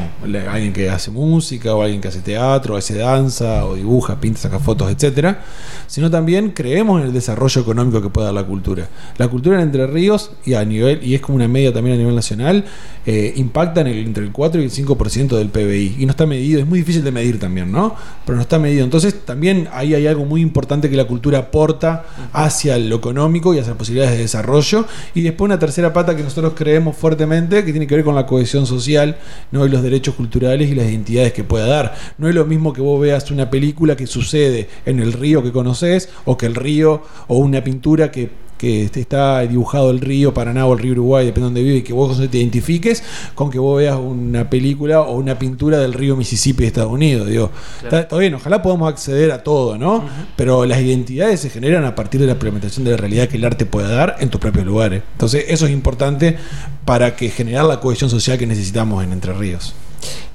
alguien 0.49 0.71
que 0.71 0.89
hace 0.89 1.11
música, 1.11 1.75
o 1.75 1.81
alguien 1.81 1.99
que 1.99 2.07
hace 2.07 2.21
teatro, 2.21 2.75
o 2.75 2.77
hace 2.77 2.95
danza, 2.95 3.65
o 3.65 3.75
dibuja, 3.75 4.19
pinta, 4.21 4.39
saca 4.39 4.57
fotos, 4.57 4.89
etcétera, 4.89 5.43
sino 5.87 6.09
también 6.09 6.51
creemos 6.51 7.01
en 7.01 7.07
el 7.07 7.13
desarrollo 7.13 7.61
económico 7.61 8.01
que 8.01 8.09
puede 8.09 8.25
dar 8.25 8.33
la 8.33 8.45
cultura. 8.45 8.87
La 9.17 9.27
cultura 9.27 9.57
en 9.57 9.63
Entre 9.63 9.85
Ríos, 9.85 10.31
y 10.45 10.53
a 10.53 10.63
nivel, 10.63 11.03
y 11.03 11.15
es 11.15 11.21
como 11.21 11.35
una 11.35 11.47
media 11.49 11.73
también 11.73 11.95
a 11.95 11.99
nivel 11.99 12.15
nacional, 12.15 12.63
eh, 13.05 13.33
impacta 13.35 13.81
en 13.81 13.87
el, 13.87 13.97
entre 13.97 14.23
el 14.23 14.31
4 14.31 14.61
y 14.61 14.63
el 14.63 14.71
5% 14.71 15.37
del 15.37 15.49
PBI. 15.49 15.97
Y 15.99 16.05
no 16.05 16.11
está 16.11 16.25
medido, 16.25 16.61
es 16.61 16.67
muy 16.67 16.79
difícil 16.79 17.03
de 17.03 17.11
medir 17.11 17.37
también, 17.37 17.71
¿no? 17.71 17.95
Pero 18.25 18.37
no 18.37 18.41
está 18.41 18.59
medido. 18.59 18.85
Entonces, 18.85 19.25
también 19.25 19.67
ahí 19.73 19.93
hay 19.93 20.07
algo 20.07 20.23
muy 20.23 20.41
importante 20.41 20.89
que 20.89 20.95
la 20.95 21.05
cultura 21.05 21.39
aporta 21.39 22.05
hacia 22.31 22.77
lo 22.77 22.95
económico 22.95 23.53
y 23.53 23.59
hacia 23.59 23.71
las 23.71 23.77
posibilidades 23.77 24.15
de 24.15 24.21
desarrollo. 24.21 24.85
Y 25.13 25.21
después 25.21 25.47
una 25.47 25.59
tercera 25.59 25.91
pata 25.91 26.15
que 26.15 26.23
nosotros 26.23 26.53
creemos 26.61 26.95
fuertemente, 26.95 27.65
que 27.65 27.71
tiene 27.71 27.87
que 27.87 27.95
ver 27.95 28.03
con 28.05 28.13
la 28.13 28.27
cohesión 28.27 28.67
social, 28.67 29.17
¿no? 29.49 29.65
Y 29.65 29.69
los 29.69 29.81
derechos 29.81 30.13
culturales 30.13 30.69
y 30.69 30.75
las 30.75 30.85
identidades 30.85 31.33
que 31.33 31.43
pueda 31.43 31.65
dar. 31.65 31.95
No 32.19 32.29
es 32.29 32.35
lo 32.35 32.45
mismo 32.45 32.71
que 32.71 32.81
vos 32.81 33.01
veas 33.01 33.31
una 33.31 33.49
película 33.49 33.95
que 33.95 34.05
sucede 34.05 34.69
en 34.85 34.99
el 34.99 35.11
río 35.11 35.41
que 35.41 35.51
conoces, 35.51 36.09
o 36.25 36.37
que 36.37 36.45
el 36.45 36.53
río, 36.53 37.01
o 37.27 37.37
una 37.37 37.63
pintura 37.63 38.11
que 38.11 38.29
que 38.61 38.83
está 38.83 39.39
dibujado 39.39 39.89
el 39.89 39.99
río 39.99 40.35
Paraná 40.35 40.67
o 40.67 40.73
el 40.73 40.79
río 40.79 40.91
Uruguay, 40.91 41.25
depende 41.25 41.41
de 41.41 41.45
donde 41.45 41.63
vive, 41.63 41.77
y 41.77 41.81
que 41.81 41.93
vos 41.93 42.15
te 42.29 42.37
identifiques 42.37 43.03
con 43.33 43.49
que 43.49 43.57
vos 43.57 43.79
veas 43.79 43.97
una 43.97 44.51
película 44.51 45.01
o 45.01 45.17
una 45.17 45.39
pintura 45.39 45.79
del 45.79 45.93
río 45.93 46.15
Mississippi 46.15 46.61
de 46.61 46.67
Estados 46.67 46.91
Unidos. 46.91 47.27
Digo, 47.27 47.49
está, 47.83 48.15
bien, 48.17 48.35
ojalá 48.35 48.61
podamos 48.61 48.87
acceder 48.87 49.31
a 49.31 49.41
todo, 49.41 49.79
¿no? 49.79 50.05
Pero 50.35 50.67
las 50.67 50.79
identidades 50.79 51.39
se 51.39 51.49
generan 51.49 51.85
a 51.85 51.95
partir 51.95 52.21
de 52.21 52.27
la 52.27 52.33
implementación 52.33 52.85
de 52.85 52.91
la 52.91 52.97
realidad 52.97 53.27
que 53.27 53.37
el 53.37 53.45
arte 53.45 53.65
pueda 53.65 53.89
dar 53.89 54.17
en 54.19 54.29
tus 54.29 54.39
propios 54.39 54.63
lugares. 54.63 55.01
Entonces, 55.13 55.45
eso 55.47 55.65
es 55.65 55.71
importante 55.71 56.37
para 56.85 57.15
que 57.15 57.31
generar 57.31 57.65
la 57.65 57.79
cohesión 57.79 58.11
social 58.11 58.37
que 58.37 58.45
necesitamos 58.45 59.03
en 59.03 59.11
Entre 59.11 59.33
Ríos. 59.33 59.73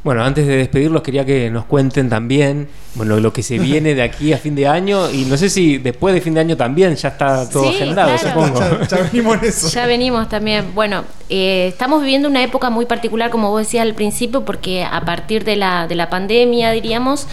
Bueno, 0.06 0.22
antes 0.22 0.46
de 0.46 0.58
despedirlos 0.58 1.02
quería 1.02 1.24
que 1.24 1.50
nos 1.50 1.64
cuenten 1.64 2.08
también 2.08 2.68
bueno, 2.96 3.20
lo 3.20 3.32
que 3.32 3.42
se 3.42 3.58
viene 3.60 3.94
de 3.94 4.02
aquí 4.02 4.32
a 4.32 4.38
fin 4.38 4.54
de 4.54 4.66
año 4.66 5.10
y 5.10 5.24
no 5.24 5.36
sé 5.36 5.50
si 5.50 5.78
después 5.78 6.14
de 6.14 6.20
fin 6.20 6.34
de 6.34 6.40
año 6.40 6.56
también 6.56 6.94
ya 6.96 7.08
está 7.08 7.48
todo 7.48 7.68
agendado, 7.68 8.16
supongo. 8.16 8.60
Ya, 8.88 8.96
venimos 9.12 9.36
en 9.36 9.44
eso. 9.44 9.68
Ya 9.68 9.86
venimos 9.86 10.28
también. 10.28 10.74
Bueno, 10.74 11.04
eh, 11.28 11.66
estamos 11.68 12.02
viviendo 12.02 12.28
una 12.28 12.42
época 12.42 12.70
muy 12.70 12.86
particular, 12.86 13.30
como 13.30 13.50
vos 13.50 13.62
decías 13.62 13.82
al 13.82 13.94
principio, 13.94 14.44
porque 14.44 14.84
a 14.84 15.00
partir 15.02 15.44
de 15.44 15.56
la, 15.56 15.86
de 15.86 15.94
la 15.94 16.08
pandemia, 16.08 16.70
diríamos, 16.70 17.26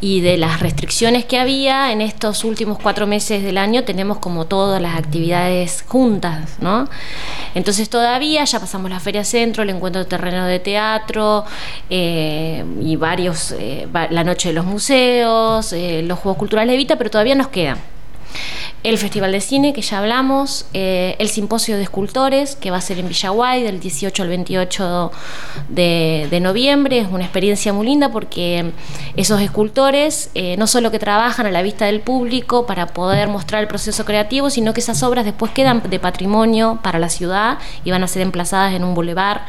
y 0.00 0.20
de 0.20 0.36
las 0.36 0.60
restricciones 0.60 1.24
que 1.24 1.38
había 1.38 1.92
en 1.92 2.00
estos 2.00 2.44
últimos 2.44 2.78
cuatro 2.78 3.06
meses 3.06 3.42
del 3.42 3.58
año, 3.58 3.84
tenemos 3.84 4.18
como 4.18 4.46
todas 4.46 4.80
las 4.80 4.96
actividades 4.96 5.82
juntas, 5.86 6.56
¿no? 6.60 6.88
Entonces 7.54 7.88
todavía 7.88 8.44
ya 8.44 8.60
pasamos 8.60 8.90
la 8.90 9.00
Feria 9.00 9.24
Centro, 9.24 9.62
el 9.62 9.70
encuentro 9.70 10.04
de 10.04 10.08
terreno 10.08 10.44
de 10.44 10.60
teatro 10.60 11.44
eh, 11.90 12.17
y 12.80 12.96
varios, 12.96 13.52
eh, 13.52 13.86
la 14.10 14.24
noche 14.24 14.48
de 14.48 14.54
los 14.54 14.64
museos, 14.64 15.74
los 16.02 16.18
Juegos 16.18 16.38
Culturales 16.38 16.72
de 16.72 16.76
Vita, 16.76 16.96
pero 16.96 17.10
todavía 17.10 17.34
nos 17.34 17.48
quedan 17.48 17.78
el 18.84 18.96
Festival 18.96 19.32
de 19.32 19.40
Cine, 19.40 19.72
que 19.72 19.82
ya 19.82 19.98
hablamos, 19.98 20.66
eh, 20.72 21.16
el 21.18 21.28
Simposio 21.28 21.76
de 21.76 21.82
Escultores, 21.82 22.54
que 22.54 22.70
va 22.70 22.76
a 22.76 22.80
ser 22.80 22.98
en 22.98 23.08
Villaguay 23.08 23.62
del 23.62 23.80
18 23.80 24.22
al 24.22 24.28
28 24.28 25.10
de, 25.68 26.38
noviembre. 26.40 27.00
Es 27.00 27.08
una 27.10 27.24
experiencia 27.24 27.72
muy 27.72 27.86
linda 27.86 28.10
porque 28.12 28.72
esos 29.16 29.40
escultores 29.40 30.30
eh, 30.34 30.56
no 30.56 30.68
solo 30.68 30.92
que 30.92 31.00
trabajan 31.00 31.46
a 31.46 31.50
la 31.50 31.62
vista 31.62 31.86
del 31.86 32.00
público 32.00 32.66
para 32.66 32.86
poder 32.86 33.28
mostrar 33.28 33.62
el 33.62 33.68
proceso 33.68 34.04
creativo, 34.04 34.48
sino 34.48 34.72
que 34.72 34.80
esas 34.80 35.02
obras 35.02 35.24
después 35.24 35.50
quedan 35.50 35.82
de 35.90 35.98
patrimonio 35.98 36.78
para 36.82 37.00
la 37.00 37.08
ciudad 37.08 37.58
y 37.84 37.90
van 37.90 38.04
a 38.04 38.08
ser 38.08 38.22
emplazadas 38.22 38.72
en 38.74 38.84
un 38.84 38.94
bulevar 38.94 39.44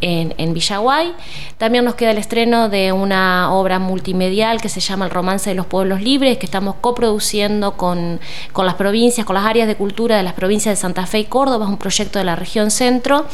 en, 0.00 0.34
en, 0.38 0.54
Villaguay. 0.54 1.12
También 1.56 1.84
nos 1.84 1.94
queda 1.94 2.10
el 2.10 2.18
estreno 2.18 2.68
de 2.68 2.92
una 2.92 3.52
obra 3.52 3.78
multimedial 3.78 4.60
que 4.60 4.68
se 4.68 4.80
llama 4.80 5.06
El 5.06 5.10
Romance 5.10 5.50
de 5.50 5.54
los 5.54 5.66
Pueblos 5.66 6.00
Libres, 6.00 6.38
que 6.38 6.46
estamos 6.46 6.76
coproduciendo 6.80 7.76
con, 7.76 8.20
con 8.52 8.66
las 8.66 8.74
provincias, 8.74 9.26
con 9.26 9.34
las 9.34 9.44
áreas 9.44 9.68
de 9.68 9.76
cultura 9.76 10.16
de 10.16 10.22
las 10.22 10.34
provincias 10.34 10.76
de 10.76 10.80
Santa 10.80 11.06
Fe 11.06 11.20
y 11.20 11.24
Córdoba, 11.24 11.64
es 11.64 11.70
un 11.70 11.78
proyecto 11.78 12.18
de 12.18 12.24
la 12.24 12.36
región 12.36 12.70
centro 12.70 13.26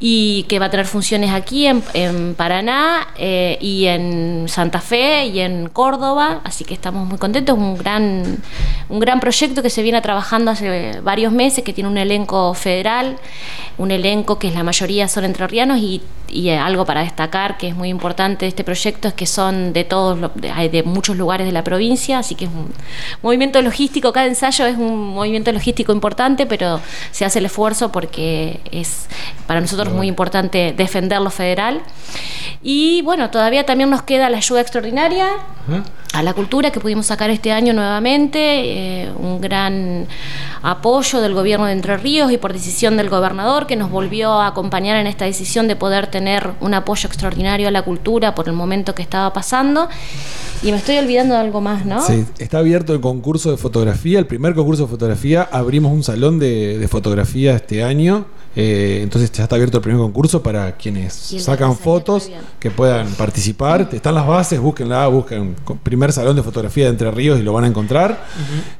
y 0.00 0.44
que 0.44 0.58
va 0.58 0.66
a 0.66 0.70
tener 0.70 0.86
funciones 0.86 1.32
aquí 1.32 1.66
en, 1.66 1.82
en 1.94 2.34
Paraná 2.34 3.08
eh, 3.16 3.58
y 3.60 3.86
en 3.86 4.46
Santa 4.48 4.80
Fe 4.80 5.26
y 5.26 5.40
en 5.40 5.68
Córdoba, 5.68 6.40
así 6.44 6.64
que 6.64 6.74
estamos 6.74 7.06
muy 7.06 7.18
contentos, 7.18 7.56
un 7.56 7.76
gran, 7.76 8.38
un 8.88 9.00
gran 9.00 9.20
proyecto 9.20 9.62
que 9.62 9.70
se 9.70 9.82
viene 9.82 10.00
trabajando 10.00 10.50
hace 10.50 11.00
varios 11.00 11.32
meses, 11.32 11.64
que 11.64 11.72
tiene 11.72 11.88
un 11.90 11.98
elenco 11.98 12.54
federal, 12.54 13.16
un 13.78 13.90
elenco 13.90 14.38
que 14.38 14.48
es 14.48 14.54
la 14.54 14.62
mayoría 14.62 15.08
son 15.08 15.24
entrerrianos 15.24 15.77
y, 15.78 16.02
algo 16.60 16.84
para 16.84 17.00
destacar 17.00 17.56
que 17.56 17.68
es 17.68 17.74
muy 17.74 17.88
importante 17.88 18.44
de 18.44 18.50
este 18.50 18.62
proyecto 18.62 19.08
es 19.08 19.14
que 19.14 19.24
son 19.24 19.72
de 19.72 19.84
todos, 19.84 20.30
de, 20.34 20.68
de 20.68 20.82
muchos 20.82 21.16
lugares 21.16 21.46
de 21.46 21.52
la 21.52 21.64
provincia, 21.64 22.18
así 22.18 22.34
que 22.34 22.44
es 22.44 22.50
un 22.50 22.70
movimiento 23.22 23.62
logístico, 23.62 24.12
cada 24.12 24.26
ensayo 24.26 24.66
es 24.66 24.76
un 24.76 25.14
movimiento 25.14 25.50
logístico 25.52 25.90
importante, 25.90 26.44
pero 26.44 26.82
se 27.12 27.24
hace 27.24 27.38
el 27.38 27.46
esfuerzo 27.46 27.90
porque 27.90 28.60
es 28.70 29.06
para 29.46 29.62
nosotros 29.62 29.90
muy 29.94 30.06
importante 30.06 30.74
defender 30.76 31.22
lo 31.22 31.30
federal. 31.30 31.80
Y 32.62 33.02
bueno, 33.02 33.30
todavía 33.30 33.64
también 33.64 33.88
nos 33.88 34.02
queda 34.02 34.28
la 34.28 34.38
ayuda 34.38 34.60
extraordinaria 34.60 35.28
a 36.12 36.22
la 36.22 36.34
cultura 36.34 36.70
que 36.70 36.80
pudimos 36.80 37.06
sacar 37.06 37.30
este 37.30 37.52
año 37.52 37.72
nuevamente, 37.72 38.38
eh, 39.04 39.12
un 39.16 39.40
gran 39.40 40.06
apoyo 40.62 41.20
del 41.20 41.34
gobierno 41.34 41.66
de 41.66 41.72
Entre 41.72 41.96
Ríos 41.96 42.32
y 42.32 42.38
por 42.38 42.52
decisión 42.52 42.96
del 42.96 43.08
gobernador 43.08 43.66
que 43.66 43.76
nos 43.76 43.90
volvió 43.90 44.32
a 44.32 44.48
acompañar 44.48 44.96
en 44.96 45.06
esta 45.06 45.26
decisión 45.26 45.67
de 45.68 45.76
poder 45.76 46.08
tener 46.08 46.52
un 46.60 46.74
apoyo 46.74 47.06
extraordinario 47.06 47.68
a 47.68 47.70
la 47.70 47.82
cultura 47.82 48.34
por 48.34 48.48
el 48.48 48.54
momento 48.54 48.94
que 48.94 49.02
estaba 49.02 49.32
pasando. 49.32 49.88
Y 50.62 50.72
me 50.72 50.78
estoy 50.78 50.98
olvidando 50.98 51.34
de 51.34 51.40
algo 51.40 51.60
más, 51.60 51.84
¿no? 51.86 52.04
Sí, 52.04 52.24
está 52.38 52.58
abierto 52.58 52.92
el 52.92 53.00
concurso 53.00 53.50
de 53.50 53.56
fotografía, 53.56 54.18
el 54.18 54.26
primer 54.26 54.54
concurso 54.54 54.84
de 54.84 54.88
fotografía. 54.88 55.48
Abrimos 55.50 55.92
un 55.92 56.02
salón 56.02 56.38
de, 56.38 56.78
de 56.78 56.88
fotografía 56.88 57.54
este 57.54 57.82
año 57.84 58.26
eh, 58.60 59.02
entonces 59.04 59.30
ya 59.30 59.44
está 59.44 59.54
abierto 59.54 59.76
el 59.76 59.82
primer 59.82 60.00
concurso 60.00 60.42
para 60.42 60.72
quienes 60.72 61.14
sacan 61.14 61.76
fotos 61.76 62.28
que 62.58 62.72
puedan 62.72 63.06
participar. 63.12 63.88
Están 63.92 64.16
las 64.16 64.26
bases, 64.26 64.58
búsquenla, 64.58 65.06
busquen 65.06 65.54
primer 65.84 66.12
salón 66.12 66.34
de 66.34 66.42
fotografía 66.42 66.86
de 66.86 66.90
Entre 66.90 67.08
Ríos 67.12 67.38
y 67.38 67.42
lo 67.42 67.52
van 67.52 67.62
a 67.64 67.66
encontrar. 67.68 68.26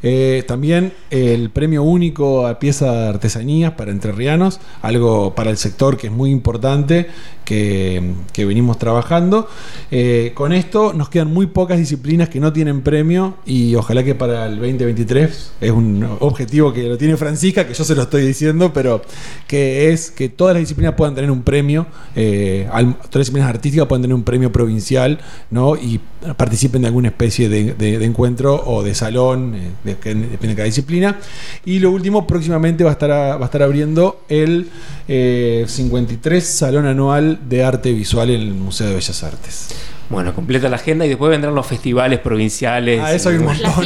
Eh, 0.03 0.43
también 0.49 0.95
el 1.11 1.51
premio 1.51 1.85
único 1.85 2.49
a 2.49 2.59
pieza 2.59 2.91
de 2.91 3.09
artesanías 3.09 3.75
para 3.75 3.93
entrerrianos, 3.93 4.59
algo 4.83 5.37
para 5.37 5.51
el 5.51 5.57
sector 5.57 5.97
que 5.97 6.09
es 6.09 6.13
muy 6.13 6.31
importante, 6.31 7.09
que, 7.45 8.15
venimos 8.37 8.79
trabajando. 8.79 9.49
Eh, 9.91 10.33
con 10.35 10.53
esto 10.53 10.93
nos 10.93 11.09
quedan 11.09 11.33
muy 11.33 11.47
pocas 11.47 11.68
disciplinas 11.77 12.31
que 12.31 12.41
no 12.41 12.53
tienen 12.53 12.81
premio 12.81 13.35
y 13.45 13.75
ojalá 13.75 14.03
que 14.03 14.15
para 14.15 14.47
el 14.47 14.57
2023 14.57 15.53
es 15.61 15.71
un 15.71 16.03
objetivo 16.21 16.73
que 16.73 16.85
lo 16.85 16.97
tiene 16.97 17.17
Francisca, 17.17 17.67
que 17.67 17.75
yo 17.75 17.85
se 17.85 17.95
lo 17.95 18.03
estoy 18.03 18.27
diciendo, 18.27 18.73
pero 18.73 19.03
que 19.47 19.93
es 19.93 20.11
que 20.11 20.29
todas 20.29 20.55
las 20.55 20.63
disciplinas 20.63 20.95
puedan 20.95 21.15
tener 21.15 21.31
un 21.31 21.43
premio, 21.43 21.87
eh, 22.17 22.67
todas 22.71 23.15
las 23.15 23.21
disciplinas 23.21 23.51
artísticas 23.51 23.87
puedan 23.87 24.03
tener 24.03 24.15
un 24.15 24.23
premio 24.23 24.51
provincial, 24.51 25.19
¿no? 25.51 25.77
Y 25.77 26.01
participen 26.37 26.83
de 26.83 26.89
alguna 26.89 27.09
especie 27.09 27.49
de, 27.49 28.05
encuentro 28.05 28.63
o 28.67 28.83
de 28.83 28.95
salón, 28.95 29.55
eh, 29.55 29.71
depende 29.85 30.39
de 30.39 30.55
cada 30.55 30.65
disciplina. 30.65 31.19
Y 31.65 31.79
lo 31.79 31.91
último, 31.91 32.27
próximamente 32.27 32.85
va 32.85 32.91
a 32.91 32.93
estar, 32.95 33.11
va 33.11 33.41
a 33.41 33.45
estar 33.45 33.63
abriendo 33.63 34.23
el 34.29 34.69
53 35.07 36.43
eh, 36.43 36.47
Salón 36.47 36.87
Anual 36.87 37.41
de 37.49 37.65
Arte 37.65 37.93
Visual 37.93 38.31
en 38.31 38.41
el 38.41 38.55
Museo 38.55 38.89
de 38.89 38.95
Bellas 38.95 39.23
Artes. 39.23 39.69
Bueno, 40.11 40.35
completa 40.35 40.71
la 40.71 40.77
agenda 40.77 41.05
y 41.05 41.11
después 41.11 41.31
vendrán 41.31 41.55
los 41.55 41.67
festivales 41.67 42.19
provinciales. 42.21 43.01
Ah, 43.03 43.13
eso 43.13 43.29
hay 43.29 43.37
un 43.37 43.45
montón. 43.45 43.85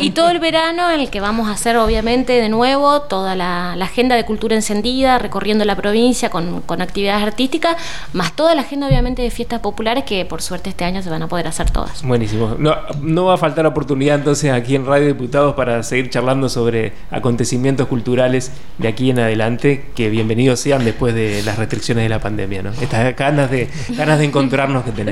Y 0.00 0.10
todo 0.10 0.30
el 0.30 0.38
verano 0.40 0.90
en 0.90 1.00
el 1.00 1.10
que 1.10 1.20
vamos 1.20 1.48
a 1.48 1.52
hacer, 1.52 1.76
obviamente, 1.78 2.34
de 2.34 2.50
nuevo 2.50 3.00
toda 3.02 3.34
la, 3.34 3.72
agenda 3.72 4.14
de 4.14 4.26
cultura 4.26 4.54
encendida, 4.54 5.18
recorriendo 5.18 5.64
la 5.64 5.74
provincia 5.74 6.28
con, 6.28 6.62
actividades 6.80 7.22
artísticas, 7.22 7.76
más 8.12 8.34
toda 8.34 8.54
la 8.54 8.62
agenda, 8.62 8.88
obviamente, 8.88 9.22
de 9.22 9.30
fiestas 9.30 9.60
populares 9.60 10.04
que 10.04 10.24
por 10.26 10.42
suerte 10.42 10.68
este 10.68 10.84
año 10.84 11.02
se 11.02 11.08
van 11.08 11.22
a 11.22 11.28
poder 11.28 11.46
hacer 11.46 11.70
todas. 11.70 12.02
Buenísimo. 12.02 12.56
No, 12.58 12.76
no 13.00 13.24
va 13.24 13.34
a 13.34 13.38
faltar 13.38 13.64
oportunidad 13.64 14.16
entonces 14.16 14.52
aquí 14.52 14.74
en 14.74 14.84
Radio 14.84 15.06
Diputados 15.06 15.54
para 15.54 15.82
seguir 15.82 16.10
charlando 16.10 16.48
sobre 16.50 16.92
acontecimientos 17.10 17.88
culturales 17.88 18.52
de 18.76 18.88
aquí 18.88 19.08
en 19.08 19.20
adelante, 19.20 19.86
que 19.94 20.10
bienvenidos 20.10 20.60
sean 20.60 20.84
después 20.84 21.14
de 21.14 21.42
las 21.42 21.56
restricciones 21.58 22.04
de 22.04 22.08
la 22.10 22.20
pandemia, 22.20 22.62
¿no? 22.62 22.70
Estas 22.72 23.16
ganas 23.16 23.50
de, 23.50 23.70
ganas 23.96 24.18
de 24.18 24.26
encontrarnos 24.26 24.84
que 24.84 24.90
tenemos. 24.90 25.05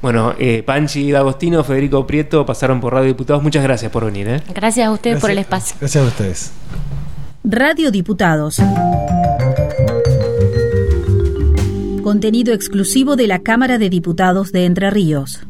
Bueno, 0.00 0.34
eh, 0.38 0.62
Panchi 0.64 1.08
y 1.08 1.10
D'Agostino, 1.10 1.64
Federico 1.64 2.06
Prieto 2.06 2.46
pasaron 2.46 2.80
por 2.80 2.92
Radio 2.92 3.08
Diputados. 3.08 3.42
Muchas 3.42 3.62
gracias 3.62 3.90
por 3.90 4.04
venir. 4.04 4.28
¿eh? 4.28 4.42
Gracias 4.54 4.86
a 4.86 4.90
ustedes 4.90 5.20
por 5.20 5.30
el 5.30 5.38
espacio. 5.38 5.76
Gracias 5.80 6.04
a 6.04 6.06
ustedes. 6.06 6.52
Radio 7.44 7.90
Diputados. 7.90 8.60
Contenido 12.02 12.54
exclusivo 12.54 13.16
de 13.16 13.26
la 13.26 13.40
Cámara 13.40 13.78
de 13.78 13.90
Diputados 13.90 14.52
de 14.52 14.64
Entre 14.64 14.90
Ríos. 14.90 15.47